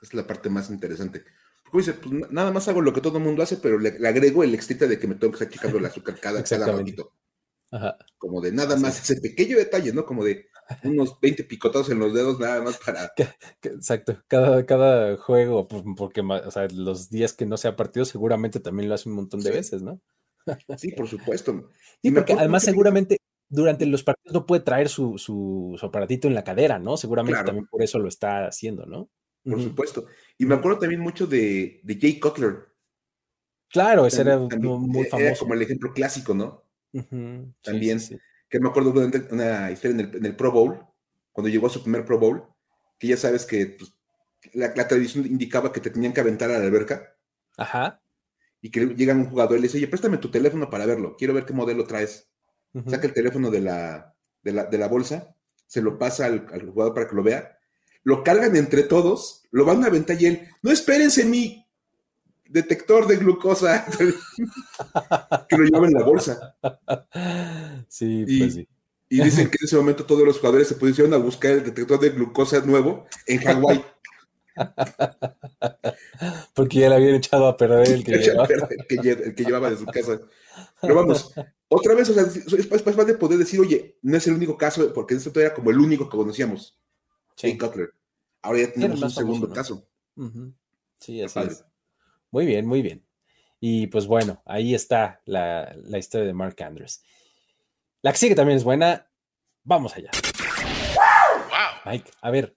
[0.00, 1.24] Es la parte más interesante.
[1.62, 4.42] Porque dice, pues nada más hago lo que todo el mundo hace, pero le, agrego
[4.42, 7.12] el extra de que me tengo que estar checando el azúcar cada, cada ratito.
[7.72, 7.96] Ajá.
[8.18, 10.04] Como de nada más ese pequeño detalle, ¿no?
[10.04, 10.46] Como de,
[10.84, 13.12] unos 20 picotados en los dedos nada más para...
[13.62, 18.88] Exacto, cada, cada juego, porque o sea, los días que no sea partido seguramente también
[18.88, 20.00] lo hace un montón de veces, ¿no?
[20.76, 21.70] Sí, por supuesto.
[22.02, 26.44] Y porque además seguramente durante los partidos no puede traer su, su, aparatito en la
[26.44, 26.96] cadera, ¿no?
[26.96, 29.08] Seguramente también por eso lo está haciendo, ¿no?
[29.44, 30.06] Por supuesto.
[30.38, 32.66] Y me acuerdo también mucho de, de Jay Cutler.
[33.68, 35.18] Claro, ese era muy famoso.
[35.18, 36.64] Era como el ejemplo clásico, ¿no?
[37.62, 37.98] También.
[38.48, 40.86] que me acuerdo de una, historia en el, Pro Bowl,
[41.32, 42.44] cuando llegó a su primer Pro Bowl,
[42.98, 43.94] que ya sabes que pues,
[44.52, 47.16] la, tradición indicaba que te tenían que aventar a la alberca.
[47.56, 48.02] Ajá.
[48.60, 51.34] Y que llega un jugador y le dice, oye, préstame tu teléfono para verlo, quiero
[51.34, 52.28] ver qué modelo traes.
[52.86, 57.14] Saca el teléfono de la, de la, bolsa, se lo pasa al, jugador para que
[57.14, 57.58] lo vea,
[58.02, 61.66] lo cargan entre todos, lo van a aventar y él, no espérense mi
[62.52, 63.86] detector de glucosa,
[65.48, 66.56] que lo lleva en la bolsa.
[67.88, 68.68] Sí, y, pues sí.
[69.08, 72.00] Y dicen que en ese momento todos los jugadores se pusieron a buscar el detector
[72.00, 73.84] de glucosa nuevo en Hawái.
[76.54, 78.46] Porque ya le habían echado a perder el que, llevaba.
[78.46, 80.18] el que, llevaba de su casa.
[80.80, 81.32] Pero vamos,
[81.68, 84.92] otra vez, o sea, es más de poder decir, oye, no es el único caso,
[84.94, 86.78] porque esto era como el único que conocíamos.
[87.36, 87.58] Sí.
[87.58, 87.92] Cutler.
[88.40, 89.86] Ahora ya tenemos un segundo caso.
[90.98, 91.64] Sí, así es.
[92.32, 93.06] Muy bien, muy bien.
[93.60, 97.02] Y pues bueno, ahí está la, historia de Mark Andrews.
[98.00, 99.06] La que sigue también es buena.
[99.62, 100.10] Vamos allá.
[101.84, 102.56] Mike, a ver,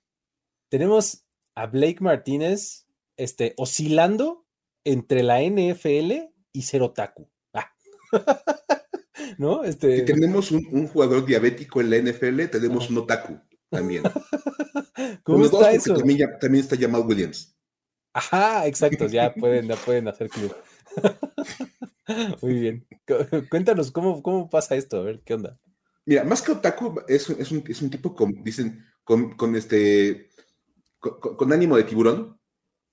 [0.69, 4.47] tenemos a Blake Martínez este, oscilando
[4.85, 7.29] entre la NFL y ser otaku.
[7.53, 7.71] Ah.
[9.37, 9.63] ¿No?
[9.65, 9.99] Este...
[9.99, 14.03] Si tenemos un, jugador diabético en la NFL, tenemos un otaku también.
[15.23, 15.95] ¿Cómo está eso?
[15.95, 17.54] También, también está llamado Williams.
[18.15, 20.55] Ajá, exacto, ya pueden, ya pueden hacer club.
[22.41, 22.87] Muy bien.
[23.49, 25.59] Cuéntanos cómo, cómo pasa esto, a ver qué onda.
[26.05, 30.29] Mira, más que otaku, es, es, un, es un, tipo con, dicen, con, con este,
[30.99, 32.39] con, ánimo de tiburón.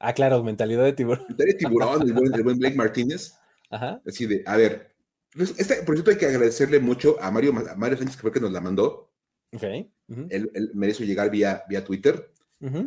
[0.00, 1.24] Ah, claro, mentalidad de tiburón.
[1.28, 3.34] Mentalidad de tiburón, el buen, el buen Blake Martínez.
[3.70, 4.02] Ajá.
[4.04, 4.96] Así de, a ver,
[5.36, 8.32] pues, este, por cierto, hay que agradecerle mucho a Mario, a Mario Sánchez, que fue
[8.32, 9.12] que nos la mandó.
[9.54, 9.62] Ok.
[9.62, 12.32] él, él, me hizo llegar vía, vía Twitter.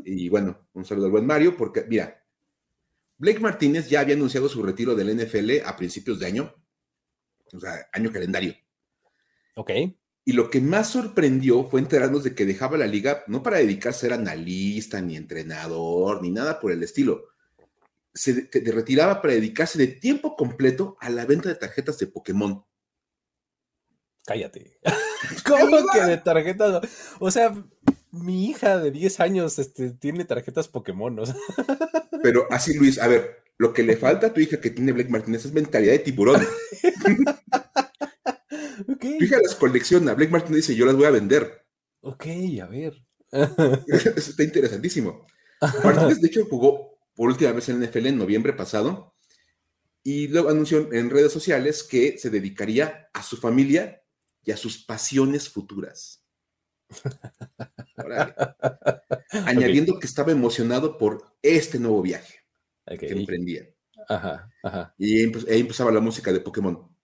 [0.05, 2.24] Y bueno, un saludo al buen Mario, porque mira,
[3.17, 6.53] Blake Martínez ya había anunciado su retiro del NFL a principios de año,
[7.53, 8.55] o sea, año calendario.
[9.55, 9.71] Ok.
[10.27, 14.07] Y lo que más sorprendió fue enterarnos de que dejaba la liga no para dedicarse
[14.07, 17.25] a ser analista, ni entrenador, ni nada por el estilo.
[18.11, 22.65] Se retiraba para dedicarse de tiempo completo a la venta de tarjetas de Pokémon.
[24.25, 24.79] Cállate.
[25.45, 26.81] ¿Cómo que de tarjetas?
[27.19, 27.53] O sea,
[28.15, 31.17] mi hija de 10 años este, tiene tarjetas Pokémon.
[32.23, 35.09] Pero así, Luis, a ver, lo que le falta a tu hija que tiene Blake
[35.09, 36.41] Martínez es mentalidad de tiburón.
[38.99, 40.13] Tu hija las colecciona.
[40.13, 41.65] Blake Martínez dice, yo las voy a vender.
[42.01, 42.25] Ok,
[42.61, 43.01] a ver.
[43.87, 45.25] está interesantísimo.
[45.83, 49.15] Martínez, de hecho, jugó por última vez en NFL en noviembre pasado
[50.03, 54.03] y luego anunció en redes sociales que se dedicaría a su familia
[54.43, 56.24] y a sus pasiones futuras.
[59.45, 62.39] Añadiendo que estaba emocionado por este nuevo viaje
[62.99, 63.67] que emprendía.
[64.07, 64.93] Ajá, ajá.
[64.97, 66.95] Y ahí empezaba la música de Pokémon.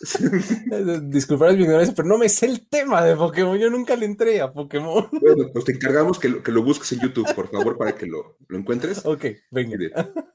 [1.10, 3.58] Disculparás mi ignorancia, pero no me sé el tema de Pokémon.
[3.58, 5.08] Yo nunca le entré a Pokémon.
[5.20, 8.06] Bueno, pues te encargamos que lo, que lo busques en YouTube, por favor, para que
[8.06, 9.04] lo, lo encuentres.
[9.04, 9.76] Ok, venga.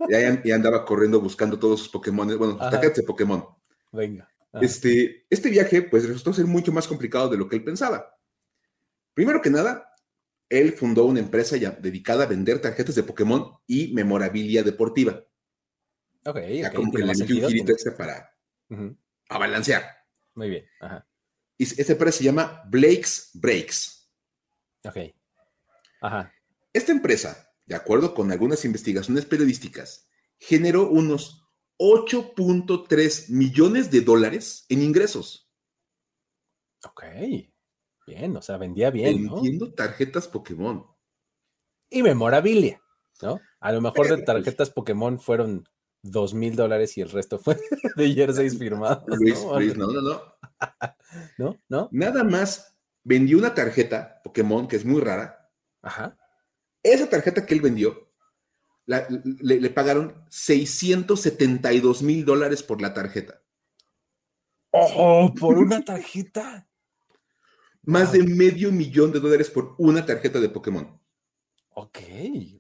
[0.08, 2.38] Y, ahí andaba corriendo buscando todos sus Pokémon.
[2.38, 3.44] Bueno, tarjetas de Pokémon.
[3.92, 4.30] Venga.
[4.62, 8.15] Este, este viaje, pues resultó ser mucho más complicado de lo que él pensaba.
[9.16, 9.96] Primero que nada,
[10.50, 15.26] él fundó una empresa ya dedicada a vender tarjetas de Pokémon y memorabilia deportiva.
[16.26, 18.36] Ok, ya como que le metió un girito extra para
[19.30, 19.86] a balancear.
[20.36, 20.66] Muy bien.
[20.82, 21.08] Ajá.
[21.58, 24.12] Y esta empresa se llama Blake's Breaks.
[24.84, 24.98] Ok.
[26.02, 26.34] Ajá.
[26.74, 31.48] Esta empresa, de acuerdo con algunas investigaciones periodísticas, generó unos
[31.80, 35.50] 8.3 millones de dólares en ingresos.
[36.84, 37.04] Ok.
[38.06, 39.28] Bien, o sea, vendía bien.
[39.28, 40.86] Vendiendo tarjetas Pokémon.
[41.90, 42.82] Y memorabilia,
[43.22, 43.40] ¿no?
[43.60, 45.68] A lo mejor de tarjetas Pokémon fueron
[46.04, 47.58] dos mil dólares y el resto fue
[47.96, 49.04] de jerseys firmados.
[49.08, 49.60] Luis, ¿no?
[49.60, 50.22] Luis, no, no, no.
[51.38, 51.60] ¿No?
[51.68, 51.90] ¿No?
[51.92, 55.52] Nada más vendió una tarjeta Pokémon que es muy rara.
[55.82, 56.18] Ajá.
[56.84, 58.12] Esa tarjeta que él vendió,
[58.86, 63.42] le, pagaron 672 mil dólares por la tarjeta.
[64.72, 65.34] ¡Oh!
[65.34, 66.68] ¿Por una tarjeta?
[67.86, 71.00] Más de medio millón de dólares por una tarjeta de Pokémon.
[71.76, 72.00] Ok,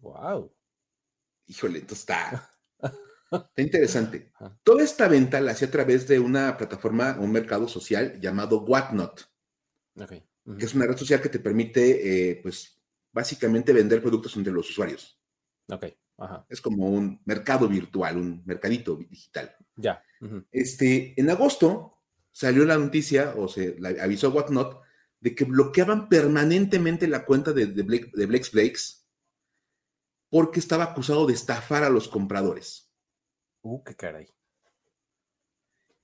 [0.01, 0.51] wow.
[1.47, 2.49] Híjole, entonces está,
[3.31, 4.31] Está interesante.
[4.63, 9.29] Toda esta venta la hacía a través de una plataforma, un mercado social llamado Whatnot,
[10.07, 12.79] que es una red social que te permite, eh, pues,
[13.11, 15.19] básicamente vender productos entre los usuarios.
[15.69, 15.85] Ok.
[16.49, 19.53] Es como un mercado virtual, un mercadito digital.
[19.75, 20.01] Ya.
[20.51, 21.99] Este, en agosto
[22.31, 24.81] salió la noticia, o se la avisó Whatnot,
[25.25, 27.81] de que bloqueaban permanentemente la cuenta de, de,
[28.13, 28.81] de Blex Blakes
[30.29, 32.91] porque estaba acusado de estafar a los compradores.
[33.63, 34.27] Uh, qué caray.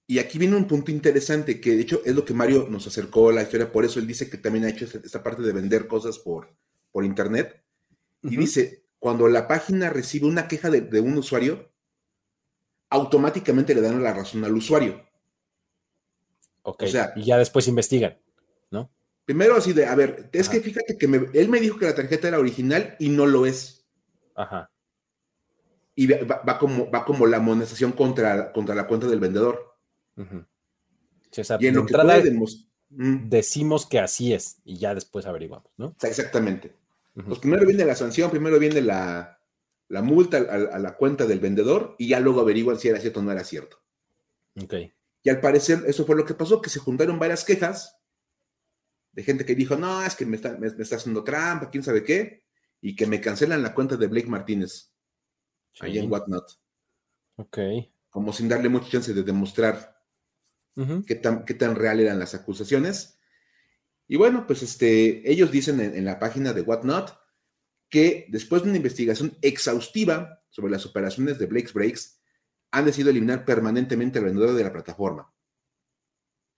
[0.07, 3.29] Y aquí viene un punto interesante, que de hecho es lo que Mario nos acercó
[3.29, 5.87] a la historia, por eso él dice que también ha hecho esta parte de vender
[5.87, 6.55] cosas por,
[6.91, 7.63] por internet.
[8.23, 11.71] Y dice, cuando la página recibe una queja de, un usuario,
[12.89, 15.07] automáticamente le dan la razón al usuario.
[16.63, 18.17] Ok, o sea, y ya después investigan.
[19.25, 22.27] Primero así de, a ver, es que fíjate que él me dijo que la tarjeta
[22.27, 23.85] era original y no lo es.
[24.35, 24.71] Ajá.
[25.95, 29.71] Y va, como, va como la amonestación contra, contra la cuenta del vendedor
[31.59, 31.95] y en lo que
[32.89, 33.29] mm.
[33.29, 35.95] decimos que así es y ya después averiguamos, ¿no?
[36.01, 36.75] Exactamente.
[37.13, 39.37] Pues primero viene la sanción, primero viene la,
[39.89, 43.31] multa a, la cuenta del vendedor y ya luego averiguan si era cierto o no
[43.31, 43.77] era cierto.
[44.61, 44.73] Ok.
[45.23, 48.00] Y al parecer eso fue lo que pasó, que se juntaron varias quejas
[49.11, 52.03] de gente que dijo, no, es que me está, me está haciendo trampa, quién sabe
[52.03, 52.43] qué,
[52.79, 54.91] y que me cancelan la cuenta de Blake Martínez
[55.79, 56.59] ahí en Whatnot.
[57.37, 57.57] Ok.
[58.09, 60.01] Como sin darle mucha chance de demostrar
[61.05, 63.19] qué, tan, qué tan real eran las acusaciones.
[64.07, 67.17] Y bueno, pues este, ellos dicen en, la página de Whatnot
[67.89, 72.21] que después de una investigación exhaustiva sobre las operaciones de Blake's Breaks,
[72.71, 75.33] han decidido eliminar permanentemente al vendedor de la plataforma.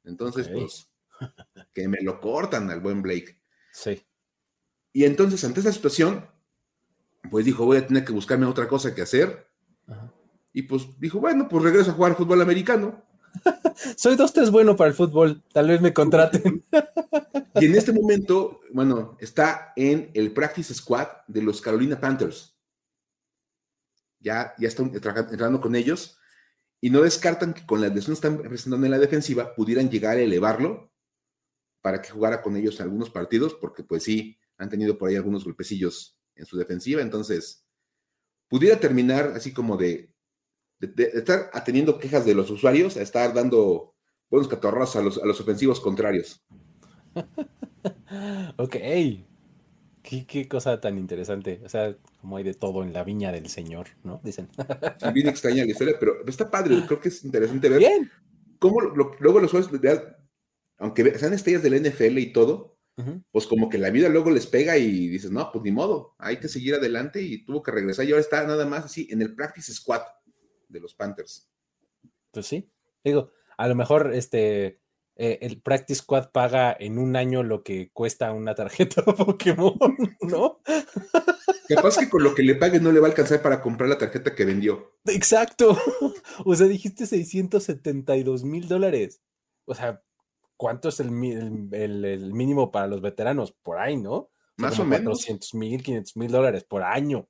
[0.03, 0.92] Entonces, pues,
[1.73, 3.39] que me lo cortan al buen Blake.
[3.71, 4.05] Sí.
[4.93, 6.27] Y entonces, ante esta situación,
[7.29, 9.47] pues dijo, voy a tener que buscarme otra cosa que hacer.
[10.53, 13.03] Y pues dijo, bueno, pues regreso a jugar fútbol americano.
[13.97, 16.63] Soy dos tres bueno para el fútbol, tal vez me contraten.
[17.55, 22.55] y en este momento, bueno, está en el practice squad de los Carolina Panthers.
[24.19, 26.17] Ya, ya están entrando con ellos
[26.79, 30.17] y no descartan que con las lesiones que están presentando en la defensiva pudieran llegar
[30.17, 30.92] a elevarlo
[31.83, 35.43] para que jugara con ellos algunos partidos, porque pues sí, han tenido por ahí algunos
[35.43, 37.63] golpecillos en su defensiva, entonces
[38.47, 40.13] pudiera terminar así como de
[40.87, 43.95] de, estar atendiendo quejas de los usuarios a estar dando
[44.29, 46.43] buenos catorrazos a los, a los ofensivos contrarios.
[48.57, 48.75] ok.
[50.01, 51.61] ¿Qué, cosa tan interesante.
[51.63, 54.19] O sea, como hay de todo en la viña del Señor, ¿no?
[54.23, 54.49] Dicen.
[55.13, 56.83] bien extraña la historia, pero está padre.
[56.85, 58.11] Creo que es interesante ver Bien.
[58.59, 59.71] cómo luego los usuarios,
[60.77, 62.77] aunque sean estrellas del NFL y todo,
[63.31, 66.37] pues como que la vida luego les pega y dices, no, pues ni modo, hay
[66.37, 69.33] que seguir adelante y tuvo que regresar y ahora está nada más así en el
[69.33, 70.01] practice squad
[70.67, 71.49] de los Panthers.
[72.31, 72.71] Pues sí,
[73.03, 74.83] digo, a lo mejor este
[75.15, 79.77] eh, el Practice Squad paga en un año lo que cuesta una tarjeta Pokémon,
[80.21, 80.59] ¿no?
[81.67, 83.99] Capaz que con lo que le pague no le va a alcanzar para comprar la
[83.99, 84.97] tarjeta que vendió.
[85.05, 85.77] Exacto.
[86.45, 89.21] O sea, dijiste 672 mil dólares.
[89.65, 90.03] O sea,
[90.57, 93.51] ¿cuánto es el, mínimo para los veteranos?
[93.51, 94.29] Por ahí, ¿no?
[94.57, 95.25] Más o menos.
[95.25, 97.27] 400 mil, 500 mil dólares por año,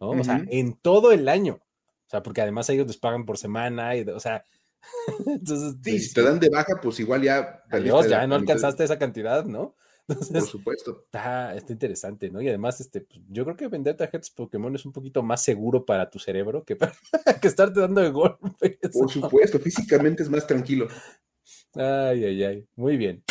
[0.00, 0.10] ¿no?
[0.10, 1.54] O sea, en todo el año.
[1.54, 4.44] O sea, porque además ellos les pagan por semana, y, o sea,
[5.26, 5.76] entonces...
[5.82, 7.62] Sí, si te dan de baja, pues igual ya...
[7.70, 9.74] Adiós, ya no alcanzaste esa cantidad, ¿no?
[10.32, 11.02] por supuesto.
[11.04, 12.40] Está, está, interesante, ¿no?
[12.42, 15.84] Y además, este, pues, yo creo que vender tarjetas Pokémon es un poquito más seguro
[15.84, 16.92] para tu cerebro que, para,
[17.40, 18.78] que estarte dando de golpes.
[18.92, 20.88] Por supuesto, físicamente es más tranquilo.
[21.74, 22.64] Ay, ay, ay.
[22.76, 23.22] Muy bien.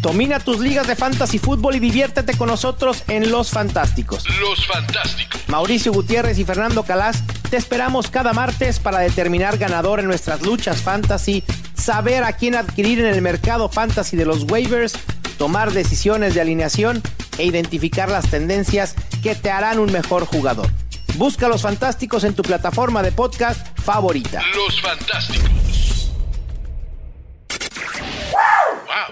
[0.00, 4.22] Domina tus ligas de fantasy fútbol y diviértete con nosotros en Los Fantásticos.
[4.38, 5.40] Los Fantásticos.
[5.48, 10.82] Mauricio Gutiérrez y Fernando Calas te esperamos cada martes para determinar ganador en nuestras luchas
[10.82, 14.92] fantasy, saber a quién adquirir en el mercado fantasy de los waivers,
[15.38, 17.00] tomar decisiones de alineación
[17.38, 20.68] e identificar las tendencias que te harán un mejor jugador.
[21.16, 24.42] Busca Los Fantásticos en tu plataforma de podcast favorita.
[24.56, 26.10] Los Fantásticos.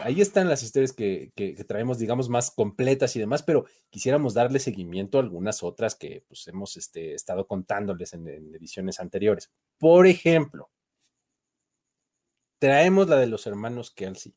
[0.02, 1.30] Ahí están las historias que,
[1.68, 6.48] traemos, digamos, más completas y demás, pero quisiéramos darle seguimiento a algunas otras que pues,
[6.48, 9.52] hemos este, estado contándoles en, ediciones anteriores.
[9.78, 10.72] Por ejemplo,
[12.58, 14.34] traemos la de los hermanos Kelsey,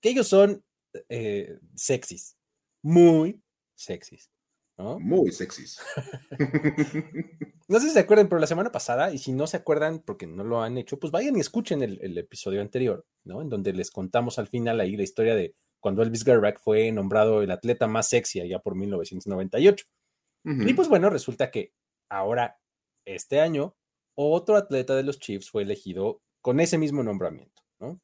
[0.00, 0.64] que ellos son
[1.08, 2.36] eh, sexys,
[2.82, 3.40] muy
[3.76, 4.31] sexys.
[5.00, 5.80] Muy sexys.
[7.68, 10.26] no sé si se acuerdan, pero la semana pasada, y si no se acuerdan porque
[10.26, 13.42] no lo han hecho, pues vayan y escuchen el, episodio anterior, ¿no?
[13.42, 17.42] En donde les contamos al final ahí la historia de cuando Elvis Gerback fue nombrado
[17.42, 19.86] el atleta más sexy allá por 1998.
[20.44, 21.72] Y pues bueno, resulta que
[22.08, 22.58] ahora,
[23.04, 23.76] este año,
[24.14, 28.00] otro atleta de los Chiefs fue elegido con ese mismo nombramiento, ¿no?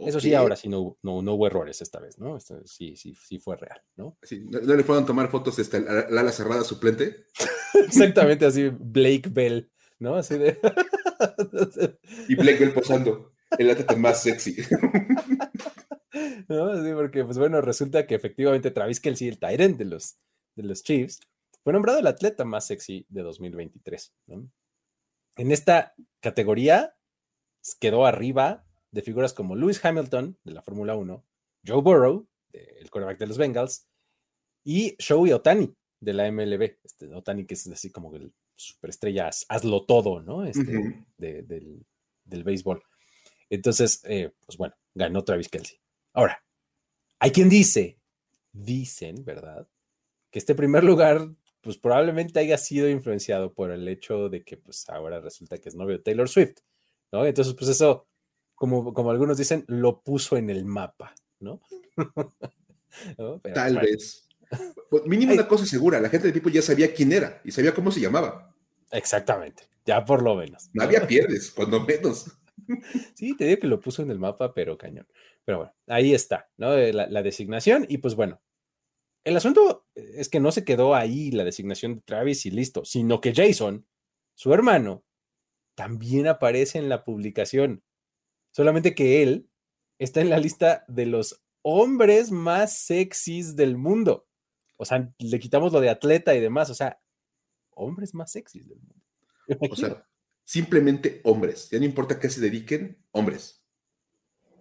[0.00, 2.38] Eso sí, ahora sí no, no, hubo errores esta vez, ¿no?
[2.64, 4.16] sí, sí, sí fue real, ¿no?
[4.50, 7.26] ¿no, le fueron tomar fotos este, la ala cerrada suplente?
[7.74, 10.16] Exactamente así, Blake Bell, ¿no?
[10.16, 10.58] Así de...
[12.28, 14.56] y Blake Bell posando, el atleta más sexy.
[16.48, 16.82] ¿No?
[16.82, 20.18] Sí, porque, pues bueno, resulta que efectivamente Travis Kelsey, el Tyrant de los,
[20.56, 21.20] de los Chiefs,
[21.62, 24.50] fue nombrado el atleta más sexy de 2023, ¿no?
[25.36, 26.96] En esta categoría
[27.80, 31.24] quedó arriba de figuras como Lewis Hamilton de la Fórmula 1,
[31.66, 33.88] Joe Burrow, el quarterback de los Bengals,
[34.64, 36.78] y Shoei Otani de la MLB.
[36.84, 40.44] Este, Otani que es así como el superestrella, hazlo todo, ¿no?
[40.44, 41.84] Este, del,
[42.24, 42.82] béisbol.
[43.50, 45.78] Entonces, eh, pues bueno, ganó Travis Kelsey.
[46.12, 46.44] Ahora,
[47.18, 47.98] hay quien dice,
[48.52, 49.68] dicen, ¿verdad?
[50.30, 51.28] Que este primer lugar,
[51.60, 55.74] pues probablemente haya sido influenciado por el hecho de que, pues ahora resulta que es
[55.74, 56.58] novio de Taylor Swift,
[57.10, 57.26] ¿no?
[57.26, 58.06] Entonces, pues eso,
[58.62, 61.60] como, como algunos dicen, lo puso en el mapa, ¿no?
[63.52, 64.28] Tal vez.
[64.88, 67.74] Pues, mínimo una cosa segura, la gente de People ya sabía quién era y sabía
[67.74, 68.54] cómo se llamaba.
[68.92, 70.70] Exactamente, ya por lo menos.
[70.72, 70.84] ¿no?
[70.84, 72.26] había pierdes, cuando menos.
[73.16, 75.08] Sí, te digo que lo puso en el mapa, pero cañón.
[75.44, 76.74] Pero bueno, ahí está, ¿no?
[76.74, 78.40] Eh, la, designación y pues bueno,
[79.24, 83.20] el asunto es que no se quedó ahí la designación de Travis y listo, sino
[83.20, 83.88] que Jason,
[84.36, 85.04] su hermano,
[85.74, 87.82] también aparece en la publicación.
[88.52, 89.48] Solamente que él
[89.98, 94.28] está en la lista de los hombres más sexys del mundo.
[94.76, 96.70] O sea, le quitamos lo de atleta y demás.
[96.70, 97.00] O sea,
[97.70, 99.04] hombres más sexys del mundo.
[99.70, 100.06] O sea,
[100.44, 101.70] simplemente hombres.
[101.70, 103.64] Ya no importa qué se dediquen, hombres.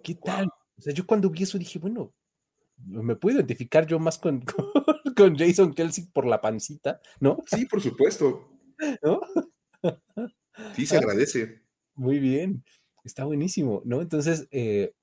[0.04, 0.48] ¿Qué tal?
[0.78, 2.14] O sea, yo cuando vi eso dije, bueno,
[2.78, 4.44] me puedo identificar yo más con,
[5.16, 7.38] con, Jason Kelsey por la pancita, ¿no?
[7.46, 8.50] Sí, por supuesto.
[9.04, 9.22] ¿No?
[10.76, 11.62] Sí, se agradece.
[11.96, 12.64] Muy bien,
[13.04, 14.02] está buenísimo, ¿no?
[14.02, 14.94] Entonces, eh,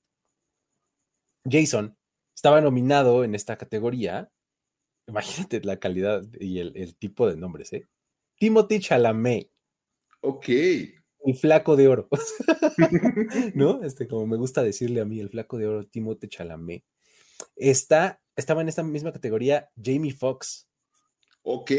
[1.48, 1.96] Jason
[2.34, 4.30] estaba nominado en esta categoría.
[5.06, 7.86] Imagínate la calidad y el, tipo de nombres, ¿eh?
[8.38, 9.50] Timothy Chalamet.
[10.20, 10.48] Ok.
[10.48, 12.08] El flaco de oro.
[13.54, 13.82] ¿No?
[13.82, 16.84] Este, como me gusta decirle a mí, el flaco de oro, Timothy Chalamet.
[17.56, 20.68] Está, estaba en esta misma categoría Jamie Foxx.
[21.42, 21.72] Ok.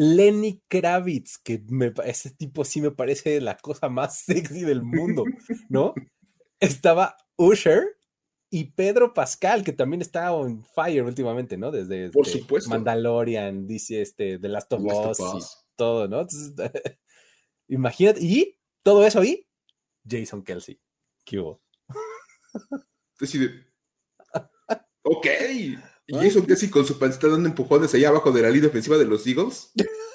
[0.00, 1.60] Lenny Kravitz, que
[2.04, 5.24] ese tipo sí me parece la cosa más sexy del mundo,
[5.68, 5.92] ¿no?
[6.60, 7.98] Estaba Usher
[8.48, 11.72] y Pedro Pascal, que también está on fire últimamente, ¿no?
[11.72, 12.70] Desde, Por supuesto.
[12.70, 15.40] Mandalorian, dice este, The Last of, Us, y
[15.74, 16.24] todo, ¿no?
[17.66, 19.48] imagínate, y todo eso ahí,
[20.08, 20.80] Jason Kelsey.
[21.24, 21.60] ¿Qué hubo?
[25.02, 25.26] ok.
[26.08, 29.04] ¿Y Jason Kelsey con su pancita dando empujones allá abajo de la línea ofensiva de
[29.04, 29.72] los Eagles?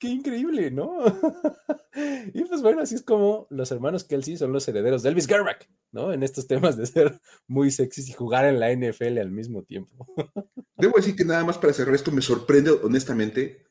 [0.00, 0.98] Qué, increíble, ¿no?
[2.34, 5.70] y pues bueno, así es como los hermanos Kelsey son los herederos de Elvis Gerback,
[5.92, 6.12] ¿no?
[6.12, 10.06] En estos temas de ser muy sexys y jugar en la NFL al mismo tiempo.
[10.76, 13.66] Debo decir que nada más para cerrar esto me sorprende honestamente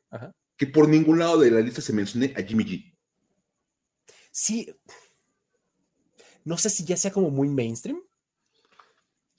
[0.55, 2.97] que por ningún lado de la lista se mencione a Jimmy G.
[4.31, 4.73] Sí.
[6.45, 8.01] No sé si ya sea como muy mainstream.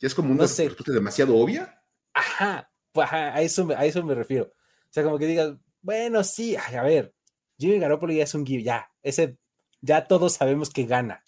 [0.03, 1.80] Ya es como una respuesta demasiado obvia.
[2.12, 4.46] Ajá, pues, a, eso, a eso me refiero.
[4.46, 7.14] O sea, como que digas, bueno, sí, a ver,
[7.57, 9.38] Jimmy Garoppolo ya es un give, ya, ese,
[9.80, 11.22] ya todos sabemos que gana.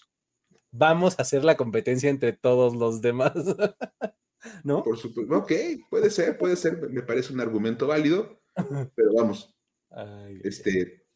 [0.72, 3.32] Vamos a hacer la competencia entre todos los demás.
[4.64, 4.82] ¿No?
[4.82, 5.52] Por supuesto, ok,
[5.88, 8.42] puede ser, puede ser, me parece un argumento válido,
[8.96, 9.54] pero vamos,
[10.42, 11.06] este,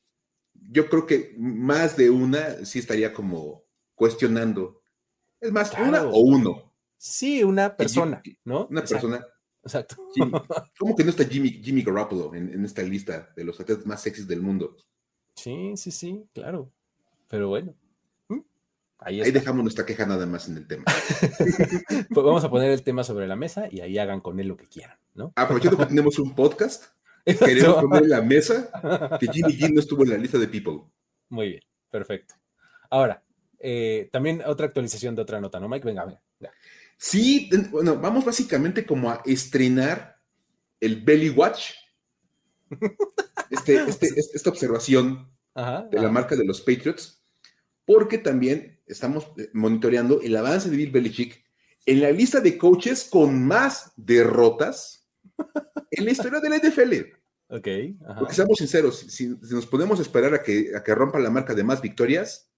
[0.55, 3.65] yo creo que más de una sí estaría como
[3.97, 4.81] cuestionando.
[5.41, 6.68] Es más, una o uno.
[6.99, 8.67] Sí, una persona, ¿no?
[8.67, 9.25] Una persona
[9.69, 9.97] Exacto.
[10.79, 14.27] ¿Cómo que no está Jimmy, Jimmy Garoppolo en, esta lista de los atletas más sexys
[14.27, 14.77] del mundo?
[15.35, 16.73] Sí, sí, sí, claro.
[17.29, 17.75] Pero bueno.
[19.01, 20.83] Ahí, dejamos nuestra queja nada más en el tema.
[22.09, 24.57] pues vamos a poner el tema sobre la mesa y ahí hagan con él lo
[24.57, 25.33] que quieran, ¿no?
[25.37, 26.87] Aprovechando que tenemos un podcast,
[27.25, 28.69] queremos poner en la mesa
[29.21, 30.81] que Jimmy G no estuvo en la lista de People.
[31.29, 32.35] Muy bien, perfecto.
[32.91, 33.23] Ahora,
[33.61, 35.87] eh, también otra actualización de otra nota, ¿no, Mike?
[35.87, 36.21] Venga, venga.
[36.99, 40.21] Sí, bueno, vamos básicamente como a estrenar
[40.81, 41.71] el Belly Watch.
[43.51, 45.27] Este, este, este, esta observación
[45.91, 47.25] de la marca de los Patriots,
[47.87, 51.43] porque también estamos eh, monitoreando el avance de Bill Belichick
[51.87, 55.09] en la lista de coaches con más derrotas
[55.91, 56.93] en la historia de la NFL.
[57.49, 57.69] Ok.
[58.19, 61.65] Porque seamos sinceros, si, nos podemos esperar a que, a que rompa la marca de
[61.65, 62.51] más victorias,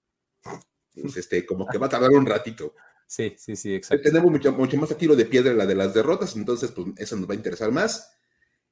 [0.92, 2.74] pues este, como que va a tardar un ratito.
[3.10, 4.04] Sí, sí, sí, exacto.
[4.04, 7.16] Tenemos mucho, mucho más a tiro de piedra la de las derrotas, entonces, pues eso
[7.16, 8.08] nos va a interesar más.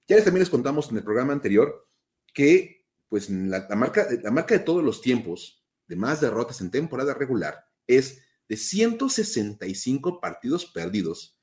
[0.06, 1.88] Ya les también les contamos en el programa anterior
[2.32, 7.14] que, pues, la, marca, la marca de todos los tiempos de más derrotas en temporada
[7.14, 11.36] regular es de 165 partidos perdidos,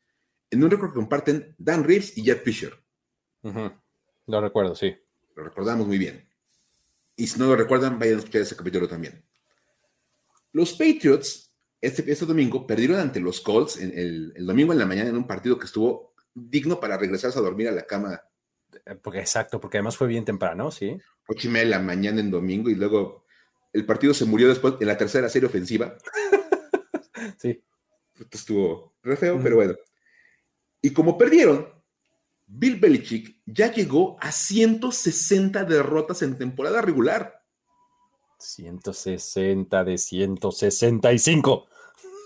[0.49, 2.81] en un récord que comparten Dan Reeves y Jeff Fisher.
[4.25, 4.95] Lo recuerdo, sí.
[5.35, 6.29] Lo recordamos muy bien.
[7.17, 9.21] Y si no lo recuerdan, vayan a escuchar ese capítulo también.
[10.53, 11.44] Los Patriots
[11.85, 15.57] este, este, domingo perdieron ante los Colts el, domingo en la mañana en un partido
[15.57, 18.21] que estuvo digno para regresarse a dormir a la cama
[19.01, 20.97] Porque, exacto, porque además fue bien temprano, ¿sí?
[21.27, 23.25] Ocho y media de la mañana en domingo y luego
[23.73, 25.97] el partido se murió después en la tercera serie ofensiva.
[27.37, 27.61] sí.
[28.17, 29.75] Esto estuvo re feo, pero bueno.
[30.81, 31.67] Y como perdieron,
[32.47, 37.43] Bill Belichick ya llegó a 160 derrotas en temporada regular.
[38.39, 41.67] 160 de 165.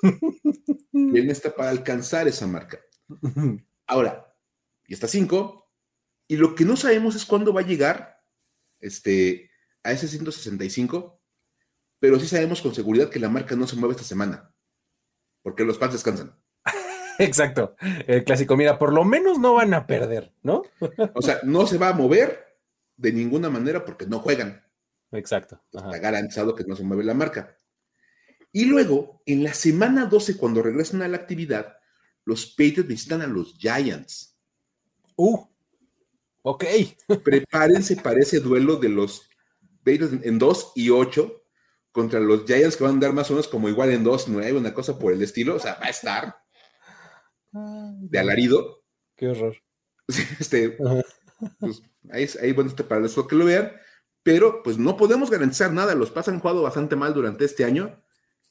[0.93, 2.79] Él está para alcanzar esa marca.
[3.87, 4.35] Ahora,
[4.87, 5.71] y está 5.
[6.27, 8.23] Y lo que no sabemos es cuándo va a llegar
[8.79, 9.49] este,
[9.83, 11.21] a ese 165.
[11.99, 14.53] Pero sí sabemos con seguridad que la marca no se mueve esta semana.
[15.41, 16.35] Porque los fans descansan.
[17.19, 17.75] Exacto.
[18.07, 20.63] El clásico, mira, por lo menos no van a perder, ¿no?
[21.13, 22.57] o sea, no se va a mover
[22.97, 24.63] de ninguna manera porque no juegan.
[25.11, 25.61] Exacto.
[25.71, 27.55] Está garantizado que no se mueve la marca.
[28.51, 31.77] Y luego, en la semana 12, cuando regresan a la actividad,
[32.25, 34.37] los Patriots visitan a los Giants.
[35.15, 35.45] Uh,
[36.41, 36.65] ok.
[37.23, 39.29] Prepárense para ese duelo de los
[39.79, 41.35] Patriots en 2 y 8
[41.91, 44.57] contra los Giants que van a andar más o menos como igual en 2, 9,
[44.57, 45.55] una cosa por el estilo.
[45.55, 46.35] O sea, va a estar
[47.51, 48.83] de alarido.
[49.15, 49.55] Qué horror.
[50.39, 50.75] Este,
[51.59, 53.71] pues, ahí, ahí bueno, este, para los que lo vean,
[54.23, 55.93] pero pues no podemos garantizar nada.
[55.93, 58.01] Los pasan han jugado bastante mal durante este año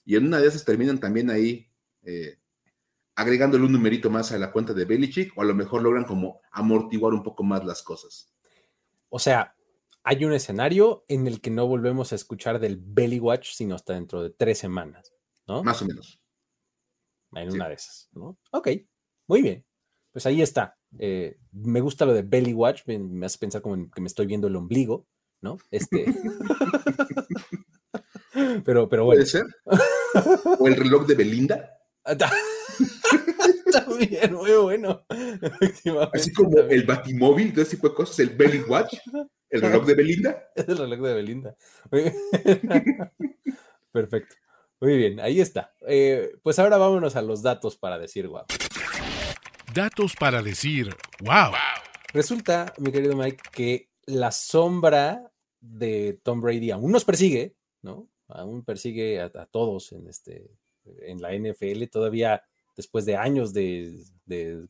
[0.08, 2.38] y en una de esas terminan también ahí eh,
[3.14, 6.40] agregándole un numerito más a la cuenta de Belichick o a lo mejor logran como
[6.50, 8.32] amortiguar un poco más las cosas.
[9.10, 9.54] O sea,
[10.02, 13.92] hay un escenario en el que no volvemos a escuchar del Belly Watch sino hasta
[13.92, 15.12] dentro de tres semanas,
[15.46, 15.62] ¿no?
[15.62, 16.18] Más o menos.
[17.32, 18.38] En una de esas, ¿no?
[18.52, 18.68] Ok,
[19.26, 19.66] muy bien.
[20.10, 20.78] Pues ahí está.
[20.98, 24.46] Eh, me gusta lo de Belly Watch, me, hace pensar como que me estoy viendo
[24.46, 25.06] el ombligo,
[25.42, 25.58] ¿no?
[25.70, 26.06] Este.
[28.64, 29.18] pero, pero bueno.
[29.18, 29.44] ¿Puede ser?
[30.58, 31.78] ¿O el reloj de Belinda?
[33.72, 35.04] También, muy bueno.
[36.12, 38.94] Así como el Batimóvil, todo ese tipo de cosas, el Belly Watch,
[39.50, 40.50] el reloj de Belinda.
[40.54, 41.56] Es el reloj de Belinda.
[43.92, 44.36] Perfecto.
[44.80, 45.74] Muy bien, ahí está.
[45.86, 48.44] Eh, pues ahora vámonos a los datos para decir wow.
[49.74, 51.52] Datos para decir wow.
[52.12, 55.30] Resulta, mi querido Mike, que la sombra
[55.60, 58.08] de Tom Brady aún nos persigue, ¿no?
[58.28, 60.50] Aún persigue a, todos en, este,
[60.84, 61.84] en la NFL.
[61.90, 62.42] Todavía
[62.76, 64.04] después de años de,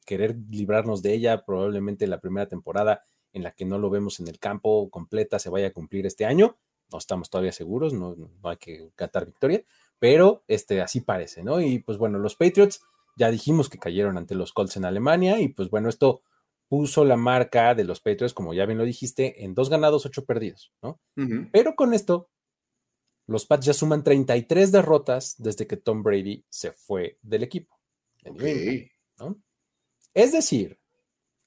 [0.07, 3.03] querer librarnos de ella, probablemente la primera temporada
[3.33, 6.25] en la que no lo vemos en el campo completa se vaya a cumplir este
[6.25, 6.57] año.
[6.91, 9.63] No estamos todavía seguros, no, no hay que cantar victoria,
[9.99, 11.61] pero este, así parece, ¿no?
[11.61, 12.81] Y pues bueno, los Patriots
[13.19, 16.23] ya dijimos que cayeron ante los Colts en Alemania y pues bueno, esto
[16.69, 20.25] puso la marca de los Patriots, como ya bien lo dijiste, en dos ganados, ocho
[20.25, 21.01] perdidos, ¿no?
[21.53, 22.31] Pero con esto,
[23.29, 27.79] los Pats ya suman 33 derrotas desde que Tom Brady se fue del equipo.
[30.15, 30.81] Es decir,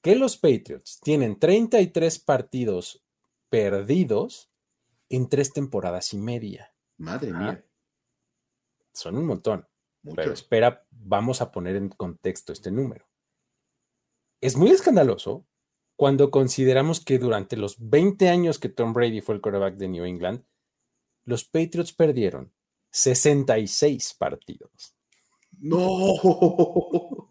[0.00, 3.04] que los Patriots tienen 33 partidos
[3.48, 4.50] perdidos
[5.08, 6.72] en tres temporadas y media.
[6.98, 7.64] Madre mía.
[8.92, 9.66] Son un montón.
[10.14, 13.06] Pero espera, vamos a poner en contexto este número.
[14.40, 15.46] Es muy escandaloso
[15.96, 20.04] cuando consideramos que durante los 20 años que Tom Brady fue el quarterback de New
[20.04, 20.44] England,
[21.24, 22.52] los Patriots perdieron
[22.90, 24.94] 66 partidos.
[25.58, 26.14] No.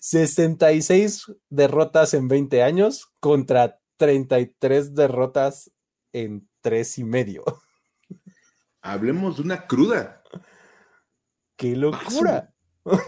[0.00, 5.70] 66 derrotas en 20 años contra 33 derrotas
[6.12, 7.44] en tres y medio.
[8.80, 10.22] Hablemos de una cruda.
[11.56, 12.52] ¡Qué locura!
[12.82, 12.98] o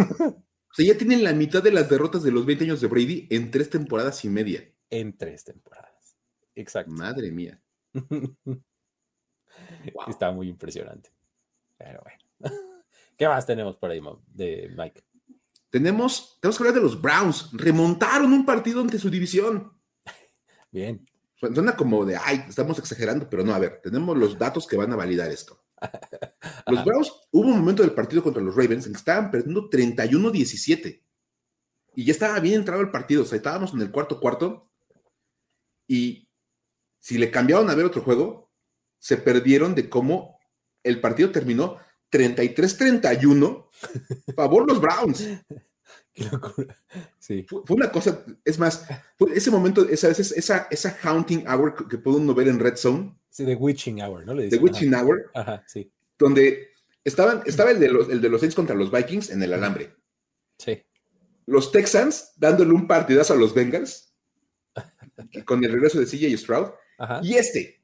[0.72, 3.50] sea, ya tienen la mitad de las derrotas de los 20 años de Brady en
[3.50, 4.72] tres temporadas y media.
[4.88, 6.16] En tres temporadas.
[6.54, 6.92] Exacto.
[6.92, 7.60] Madre mía.
[10.08, 11.10] Está muy impresionante.
[11.76, 12.54] Pero bueno.
[13.16, 14.00] ¿Qué más tenemos por ahí,
[14.32, 15.04] de Mike?
[15.70, 17.50] Tenemos, tenemos que hablar de los Browns.
[17.52, 19.72] Remontaron un partido ante su división.
[20.70, 21.04] Bien.
[21.36, 24.92] Suena como de, ay, estamos exagerando, pero no, a ver, tenemos los datos que van
[24.92, 25.62] a validar esto.
[26.66, 31.02] Los Browns, hubo un momento del partido contra los Ravens en que estaban perdiendo 31-17.
[31.96, 34.70] Y ya estaba bien entrado el partido, o sea, estábamos en el cuarto cuarto.
[35.86, 36.28] Y
[36.98, 38.50] si le cambiaron a ver otro juego,
[39.04, 40.40] se perdieron de cómo
[40.82, 41.76] el partido terminó
[42.10, 43.66] 33-31.
[44.34, 45.28] Favor los Browns.
[46.14, 46.74] Qué locura.
[47.18, 47.44] Sí.
[47.46, 48.86] Fue, una cosa, es más,
[49.34, 53.14] ese momento, esa, esa, esa haunting hour que puede uno ver en Red Zone.
[53.28, 54.32] Sí, The Witching Hour, ¿no?
[54.32, 55.30] Le The Witching Hour.
[55.34, 55.92] Ajá, sí.
[56.18, 56.70] Donde
[57.04, 59.94] estaban, estaba el de, los, el de los Saints contra los Vikings en el alambre.
[60.56, 60.82] Sí.
[61.44, 64.14] Los Texans dándole un partidazo a los Bengals
[65.44, 66.70] con el regreso de CJ Stroud.
[66.96, 67.20] Ajá.
[67.22, 67.83] Y este,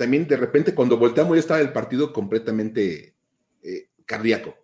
[0.00, 3.14] también de repente cuando volteamos ya estaba el partido completamente
[3.62, 4.56] eh, cardíaco.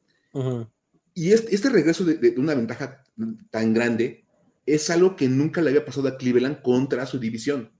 [1.12, 3.04] Y este, regreso de, una ventaja
[3.50, 4.24] tan grande
[4.64, 7.70] es algo que nunca le había pasado a Cleveland contra su división.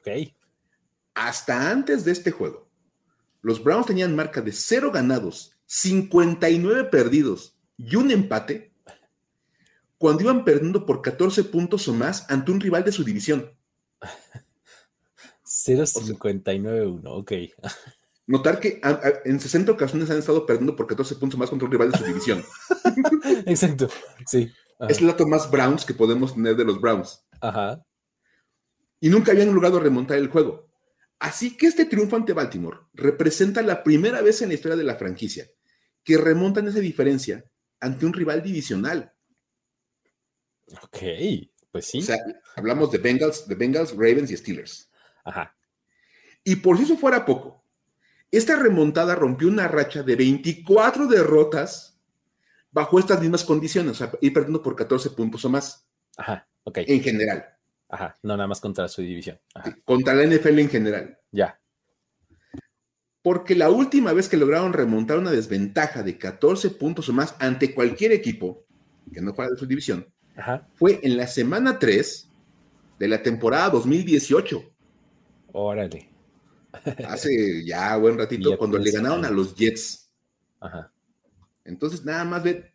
[0.00, 0.32] Ok.
[1.14, 2.68] Hasta antes de este juego,
[3.40, 8.72] los Browns tenían marca de 0 ganados, 59 perdidos y un empate
[9.96, 13.52] cuando iban perdiendo por 14 puntos o más ante un rival de su división.
[15.66, 17.32] 0.59-1, ok.
[18.26, 18.80] Notar que
[19.24, 22.04] en 60 ocasiones han estado perdiendo por 14 puntos más contra un rival de su
[22.04, 22.44] división.
[23.46, 23.88] Exacto,
[24.26, 24.52] sí.
[24.86, 27.24] Es el dato más Browns que podemos tener de los Browns.
[27.40, 27.82] Ajá.
[29.00, 30.68] Y nunca habían logrado remontar el juego.
[31.18, 34.96] Así que este triunfo ante Baltimore representa la primera vez en la historia de la
[34.96, 35.48] franquicia
[36.04, 37.44] que remontan esa diferencia
[37.80, 39.12] ante un rival divisional.
[40.82, 40.98] Ok,
[41.72, 41.98] pues sí.
[42.00, 42.18] O sea,
[42.56, 44.87] hablamos de Bengals, de Bengals, Ravens y Steelers.
[45.28, 45.54] Ajá.
[46.44, 47.62] Y por si eso fuera poco,
[48.30, 51.98] esta remontada rompió una racha de 24 derrotas
[52.70, 55.86] bajo estas mismas condiciones, o sea, ir perdiendo por 14 puntos o más.
[56.16, 56.78] Ajá, ok.
[56.86, 57.44] En general.
[57.88, 59.38] Ajá, no nada más contra su división.
[59.84, 61.18] contra la NFL en general.
[61.32, 61.58] Ya.
[63.22, 67.74] Porque la última vez que lograron remontar una desventaja de 14 puntos o más ante
[67.74, 68.64] cualquier equipo
[69.12, 70.06] que no fuera de su división,
[70.74, 72.30] fue en la semana 3
[72.98, 74.77] de la temporada 2018.
[75.52, 76.10] Órale.
[77.06, 80.10] Hace ya buen ratito, cuando le ganaron a los Jets.
[80.60, 80.92] Ajá.
[81.64, 82.72] Entonces, nada más ve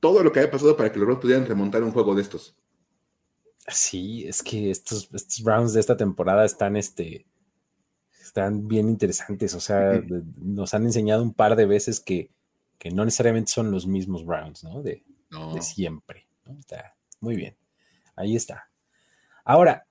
[0.00, 2.56] todo lo que había pasado para que los Browns pudieran remontar un juego de estos.
[3.68, 7.24] Sí, es que estos, estos Browns de esta temporada están, este,
[8.20, 9.54] están bien interesantes.
[9.54, 10.02] O sea,
[10.36, 12.30] nos han enseñado un par de veces que,
[12.78, 14.82] que, no necesariamente son los mismos Browns, ¿no?
[14.82, 15.02] De,
[15.54, 16.26] de siempre.
[16.58, 17.56] Está muy bien.
[18.16, 18.68] Ahí está.
[19.44, 19.86] Ahora,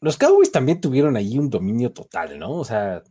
[0.00, 2.52] los Cowboys también tuvieron ahí un dominio total, ¿no?
[2.52, 3.02] O sea,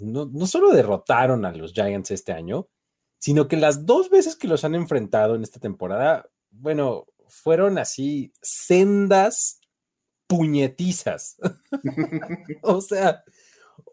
[0.00, 2.68] no, solo derrotaron a los Giants este año,
[3.18, 8.32] sino que las dos veces que los han enfrentado en esta temporada, bueno, fueron así
[8.40, 9.60] sendas
[10.26, 11.36] puñetizas.
[12.62, 13.24] o sea,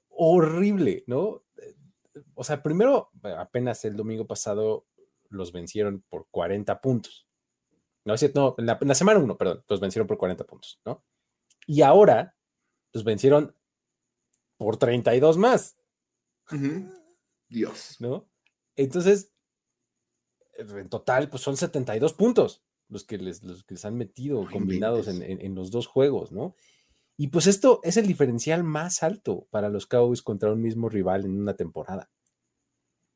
[0.09, 1.43] horrible, ¿no?
[2.35, 4.85] O sea, primero, apenas el domingo pasado
[5.29, 7.27] los vencieron por 40 puntos.
[8.05, 11.03] No, es cierto, no, la, semana 1, perdón, los vencieron por 40 puntos, ¿no?
[11.67, 12.35] Y ahora
[12.93, 13.55] los vencieron
[14.57, 15.77] por 32 más.
[17.47, 17.97] Dios.
[17.99, 18.27] ¿No?
[18.75, 19.31] Entonces,
[20.57, 25.07] en total, pues son 72 puntos los que les, los que les han metido combinados
[25.07, 26.55] en, los dos juegos, ¿no?
[27.17, 31.25] Y pues esto es el diferencial más alto para los Cowboys contra un mismo rival
[31.25, 32.09] en una temporada.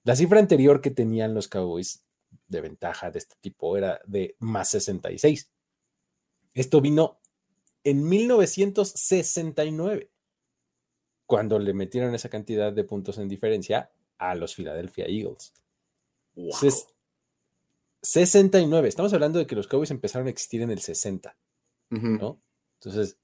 [0.04, 2.04] La cifra anterior que tenían los Cowboys
[2.48, 5.50] de ventaja de este tipo era de más 66.
[6.54, 7.21] Esto vino
[7.84, 10.10] en 1969,
[11.26, 15.54] cuando le metieron esa cantidad de puntos en diferencia a los Philadelphia Eagles.
[18.02, 18.88] 69.
[18.88, 21.36] Estamos hablando de que los Cowboys empezaron a existir en el 60,
[21.90, 22.40] ¿no?
[22.80, 23.18] Entonces,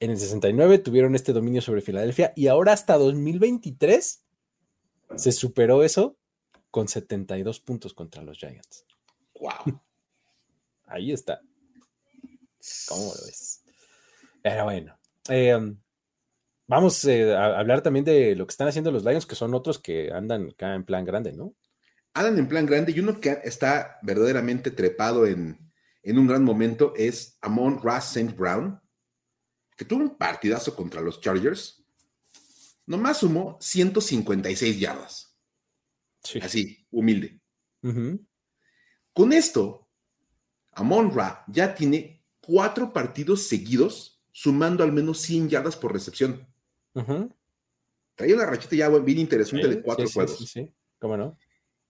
[0.00, 4.22] en el 69 tuvieron este dominio sobre Filadelfia y ahora hasta 2023
[5.16, 6.16] se superó eso
[6.70, 8.84] con 72 puntos contra los Giants.
[9.40, 9.80] ¡Wow!
[10.86, 11.40] Ahí está.
[12.88, 13.62] ¿Cómo lo ves?
[14.42, 14.98] Pero bueno.
[15.28, 15.76] Em,
[16.66, 19.78] vamos eh, a hablar también de lo que están haciendo los Lions, que son otros
[19.78, 21.54] que andan acá en plan grande, ¿no?
[22.14, 25.58] Andan en plan grande y uno que está verdaderamente trepado en,
[26.04, 28.34] un gran momento es Amon Ross St.
[28.34, 28.80] Brown,
[29.76, 31.84] que tuvo un partidazo contra los Chargers.
[32.86, 35.36] Nomás sumó 156 yardas.
[36.40, 37.40] Así, humilde.
[39.12, 39.88] Con esto,
[40.72, 42.15] Amon Ra ya tiene
[42.46, 46.46] cuatro partidos seguidos, sumando al menos 100 yardas por recepción.
[48.14, 50.38] Trae una rachita ya bien interesante de cuatro juegos.
[50.38, 51.36] Sí, sí, cómo no.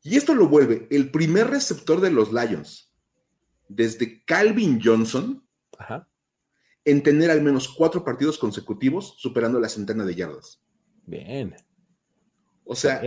[0.02, 2.92] Y esto lo vuelve el primer receptor de los Lions
[3.68, 5.44] desde Calvin Johnson
[6.84, 10.62] en tener al menos cuatro partidos consecutivos superando la centena de yardas.
[11.04, 11.54] Bien.
[12.64, 13.02] O sea,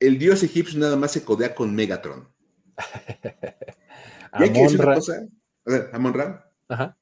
[0.00, 2.28] el dios egipcio nada más se codea con Megatron.
[4.38, 5.26] y hay que decir una cosa.
[5.66, 6.50] A ver, Amon Ra.
[6.68, 6.98] Ajá.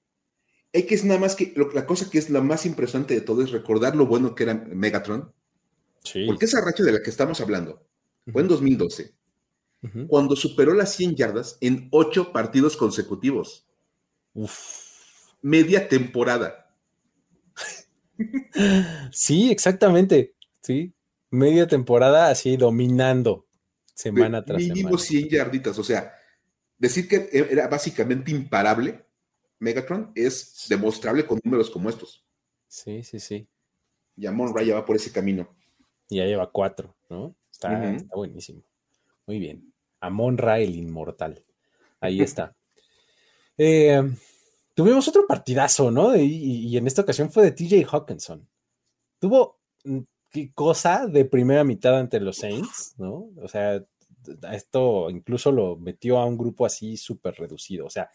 [0.72, 3.94] Es nada más que la cosa que es la más impresionante de todo es recordar
[3.94, 5.32] lo bueno que era Megatron.
[6.02, 6.24] Sí.
[6.26, 7.86] Porque esa racha de la que estamos hablando
[8.32, 9.14] fue en 2012,
[10.08, 13.66] cuando superó las 100 yardas en ocho partidos consecutivos.
[15.42, 16.74] Media temporada.
[19.10, 20.34] Sí, exactamente.
[20.60, 20.94] Sí,
[21.30, 23.46] media temporada así dominando
[23.94, 24.74] semana tras semana.
[24.74, 26.14] Mínimo 100 yarditas, o sea,
[26.83, 29.07] decir que era básicamente imparable,
[29.61, 32.24] Megatron, es demostrable con números como estos.
[32.66, 33.47] Sí, sí, sí.
[34.16, 35.49] Y Amon Raya va por ese camino.
[36.11, 37.37] Ya lleva cuatro, ¿no?
[37.53, 38.62] Está, buenísimo.
[39.26, 39.72] Muy bien.
[40.01, 41.41] Amon Ra, el inmortal.
[42.01, 42.57] Ahí está.
[43.57, 44.03] Eh,
[44.74, 46.16] tuvimos otro partidazo, ¿no?
[46.16, 48.49] Y, en esta ocasión fue de TJ Hawkinson.
[49.20, 53.28] Tuvo mm, qué cosa de primera mitad ante los Saints, ¿no?
[53.41, 53.85] O sea,
[54.53, 57.87] esto incluso lo metió a un grupo así súper reducido.
[57.87, 58.11] O sea,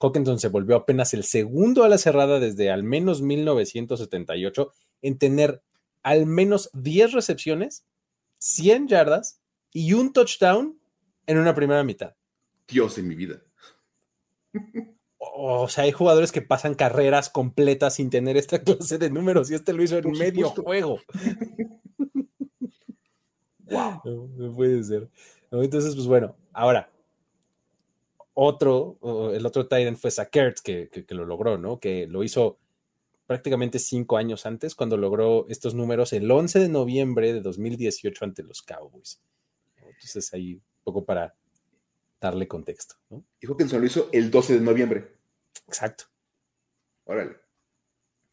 [0.00, 4.72] Hawkinson se volvió apenas el segundo a la cerrada desde al menos 1978
[5.02, 5.62] en tener
[6.02, 7.84] al menos 10 recepciones,
[8.38, 9.40] 100 yardas
[9.72, 10.78] y un touchdown
[11.26, 12.14] en una primera mitad.
[12.66, 13.42] Dios de mi vida.
[15.18, 19.54] O sea, hay jugadores que pasan carreras completas sin tener esta clase de números y
[19.54, 20.98] este lo hizo en medio juego.
[23.60, 24.00] wow.
[24.04, 25.08] No, puede ser.
[25.60, 26.90] Entonces, pues bueno, ahora,
[28.32, 28.98] otro,
[29.34, 31.78] el otro Titan fue Sackert que, que, lo logró, ¿no?
[31.78, 32.58] Que lo hizo
[33.26, 38.42] prácticamente cinco años antes, cuando logró estos números el 11 de noviembre de 2018 ante
[38.42, 39.20] los Cowboys.
[39.76, 41.34] Entonces, ahí un poco para
[42.20, 42.94] darle contexto.
[43.10, 43.24] ¿no?
[43.40, 45.12] Y Hawkinson lo hizo el 12 de noviembre.
[45.66, 46.04] Exacto.
[47.04, 47.36] Órale.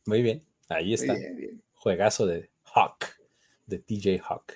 [0.06, 1.16] Muy bien, ahí está.
[1.74, 3.06] Juegazo de Hawk,
[3.66, 4.54] de TJ Hawk.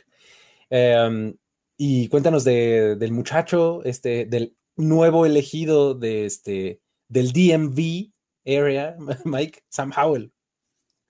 [0.69, 1.35] Em,
[1.77, 8.11] y cuéntanos del muchacho, este, del nuevo elegido de este, del DMV
[8.45, 8.95] area,
[9.25, 10.33] Mike, Sam Howell.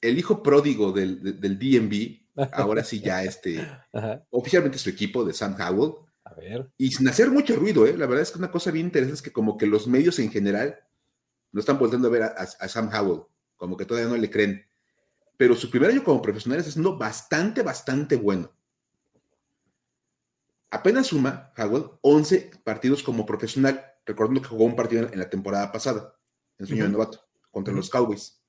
[0.02, 3.66] El hijo pródigo del, del DMV, ahora sí ya este,
[4.30, 5.94] oficialmente su equipo de Sam Howell,
[6.78, 7.98] y sin hacer mucho ruido, ¿eh?
[7.98, 10.32] la verdad es que una cosa bien interesante es que como que los medios en
[10.32, 10.80] general
[11.52, 13.24] no están volviendo a ver a, Sam Howell,
[13.56, 14.66] como que todavía no le creen.
[15.38, 18.52] Pero su primer año como profesional es siendo bastante, bastante bueno.
[20.74, 25.72] Apenas suma Howell 11 partidos como profesional, recordando que jugó un partido en la temporada
[25.72, 26.18] pasada,
[26.58, 27.20] en su año de novato,
[27.52, 28.42] contra los Cowboys.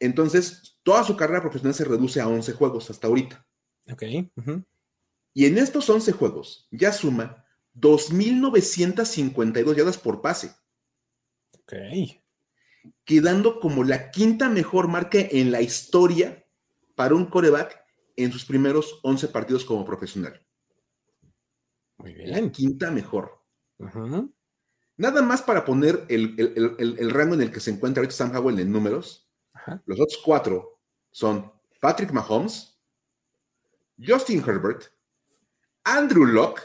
[0.00, 3.46] Entonces, toda su carrera profesional se reduce a 11 juegos hasta ahorita.
[3.92, 4.02] Ok.
[5.34, 7.46] Y en estos 11 juegos ya suma
[7.76, 10.52] 2.952 yardas por pase.
[11.60, 11.74] Ok.
[13.04, 16.44] Quedando como la quinta mejor marca en la historia
[16.96, 17.80] para un coreback
[18.16, 20.43] en sus primeros 11 partidos como profesional.
[21.98, 22.50] Muy bien.
[22.50, 23.40] quinta mejor.
[24.96, 28.72] Nada más para poner el, rango en el que se encuentra ahorita Sam Howell en
[28.72, 29.28] números.
[29.86, 30.80] Los otros cuatro
[31.10, 32.78] son Patrick Mahomes,
[34.04, 34.84] Justin Herbert,
[35.84, 36.62] Andrew Locke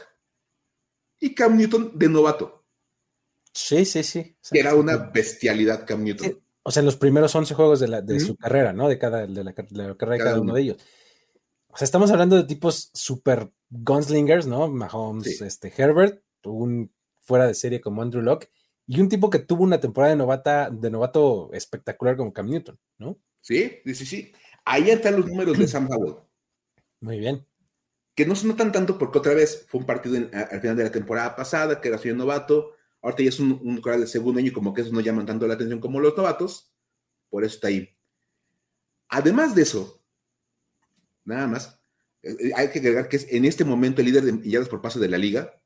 [1.18, 2.64] y Cam Newton de novato.
[3.52, 4.36] Sí, sí, sí.
[4.50, 6.40] Que era una bestialidad Cam Newton.
[6.62, 8.88] O sea, en los primeros 11 juegos de, su carrera, ¿no?
[8.88, 10.54] De, cada, de, la, carrera de cada uno.
[10.54, 10.76] de ellos.
[11.72, 14.68] O sea, estamos hablando de tipos super gunslingers, ¿no?
[14.68, 18.50] Mahomes, este, Herbert, un fuera de serie como Andrew Locke,
[18.86, 22.78] y un tipo que tuvo una temporada de, novata, de novato espectacular como Cam Newton,
[22.98, 23.18] ¿no?
[23.40, 24.32] Sí, sí, sí.
[24.64, 26.16] Ahí están los números de Sam Howell.
[27.00, 27.46] Muy bien
[28.20, 30.92] que no se notan tanto porque otra vez fue un partido al final de la
[30.92, 34.52] temporada pasada, que era suyo novato, ahorita ya es un, un de segundo año y
[34.52, 36.70] como que eso no llaman tanto la atención como los novatos,
[37.30, 37.96] por eso está ahí.
[39.08, 39.99] Además de eso,
[41.24, 41.80] nada más,
[42.22, 44.82] eh, eh, hay que agregar que es en este momento el líder de yardas por
[44.82, 45.60] paso de la liga,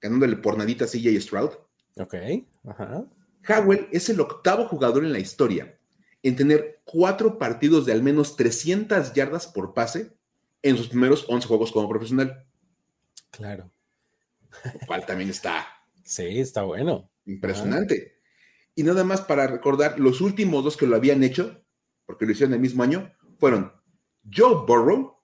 [0.00, 1.50] ganándole por nadita a CJ Stroud.
[1.96, 2.14] Ok,
[2.64, 3.06] ajá.
[3.48, 5.78] Howell es el octavo jugador en la historia
[6.24, 10.16] en tener cuatro partidos de al menos 300 yardas por pase
[10.62, 12.46] en sus primeros 11 juegos como profesional.
[13.30, 13.70] Claro.
[14.64, 15.66] Lo cual también está.
[16.06, 17.10] Sí, está bueno.
[17.24, 18.20] Impresionante.
[18.74, 21.64] Y nada más para recordar, los últimos dos que lo habían hecho,
[22.04, 23.72] porque lo hicieron el mismo año, fueron
[24.32, 25.16] Joe Burrow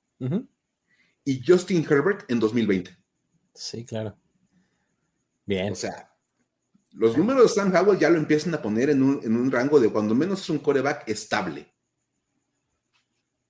[1.24, 2.96] y Justin Herbert en 2020.
[3.55, 4.16] Sí, claro.
[5.46, 5.72] Bien.
[5.72, 6.11] O sea,
[6.92, 9.80] los números de Sam Howell ya lo empiezan a poner en un, en un rango
[9.80, 11.72] de cuando menos es un coreback estable.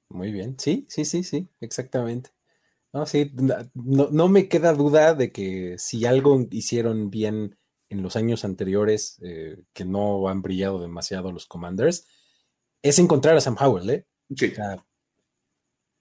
[0.09, 2.31] Muy bien, sí, sí, sí, sí, exactamente.
[2.93, 3.33] No, sí,
[3.75, 7.57] no, me queda duda de que si algo hicieron bien
[7.89, 12.09] en los años anteriores, eh, que no han brillado demasiado los Commanders,
[12.83, 14.07] es encontrar a Sam Howell, ¿eh?
[14.37, 14.53] Sí.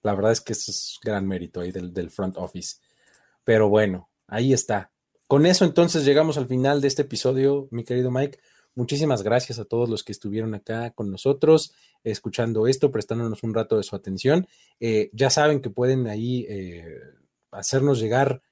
[0.02, 2.76] La verdad es que eso es gran mérito ahí del, del front office.
[3.44, 4.90] Pero bueno, ahí está.
[5.26, 8.38] Con eso entonces llegamos al final de este episodio, mi querido Mike.
[8.74, 11.74] Muchísimas gracias a todos los que estuvieron acá con nosotros,
[12.04, 14.46] escuchando esto, prestándonos un rato de su atención.
[14.78, 16.84] Eh, ya saben que pueden ahí eh,
[17.50, 18.42] hacernos llegar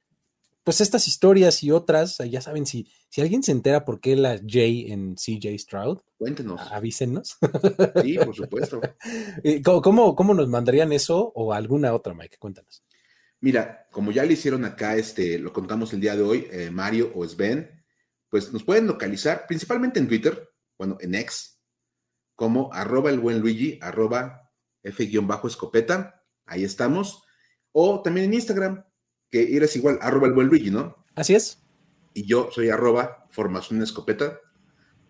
[0.69, 4.37] pues estas historias y otras, ya saben, si, si alguien se entera por qué la
[4.37, 6.61] J en CJ Stroud, cuéntenos.
[6.71, 7.39] Avísenos.
[8.03, 8.79] Sí, por supuesto.
[9.43, 12.37] Eh, ¿Cómo, ¿Cómo, nos mandarían eso o alguna otra, Mike?
[12.39, 12.85] Cuéntanos.
[13.41, 17.27] Mira, como ya le hicieron acá, este, lo contamos el día de hoy, Mario o
[17.27, 17.83] Sven,
[18.29, 21.62] pues nos pueden localizar principalmente en Twitter, bueno, en X,
[22.35, 24.51] como arroba el buen Luigi, arroba
[24.83, 27.23] F-escopeta, ahí estamos,
[27.73, 28.85] o también en Instagram,
[29.31, 31.05] que eres igual, arroba el buen Luigi, ¿no?
[31.14, 31.62] Así es.
[32.14, 34.41] Y yo soy arroba formación escopeta,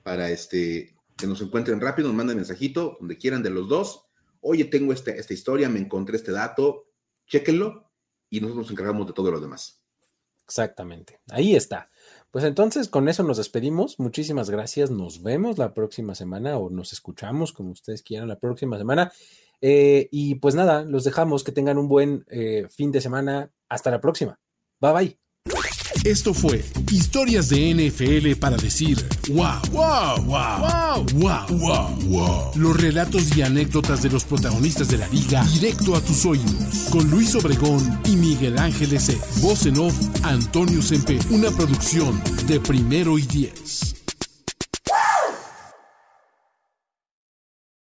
[0.03, 4.07] para este, que nos encuentren rápido, nos manden mensajito, donde quieran de los dos.
[4.41, 6.87] Oye, tengo este, esta historia, me encontré este dato,
[7.27, 7.91] chéquenlo
[8.31, 9.83] y nosotros nos encargamos de todo lo demás.
[10.45, 11.91] Exactamente, ahí está.
[12.31, 13.99] Pues entonces con eso nos despedimos.
[13.99, 14.91] Muchísimas gracias.
[14.91, 19.13] Nos vemos la próxima semana o nos escuchamos como ustedes quieran la próxima semana.
[19.61, 21.45] Eh, y pues nada, los dejamos.
[21.45, 23.51] Que tengan un buen eh, fin de semana.
[23.69, 24.39] Hasta la próxima.
[24.81, 25.19] Bye bye.
[26.05, 33.37] Esto fue Historias de NFL para decir wow, wow, wow, wow, wow, wow, Los relatos
[33.37, 36.89] y anécdotas de los protagonistas de la liga directo a tus oídos.
[36.91, 39.19] Con Luis Obregón y Miguel Ángeles E.
[39.41, 41.19] Voz en off, Antonio Sempe.
[41.31, 43.98] Una producción de primero y diez.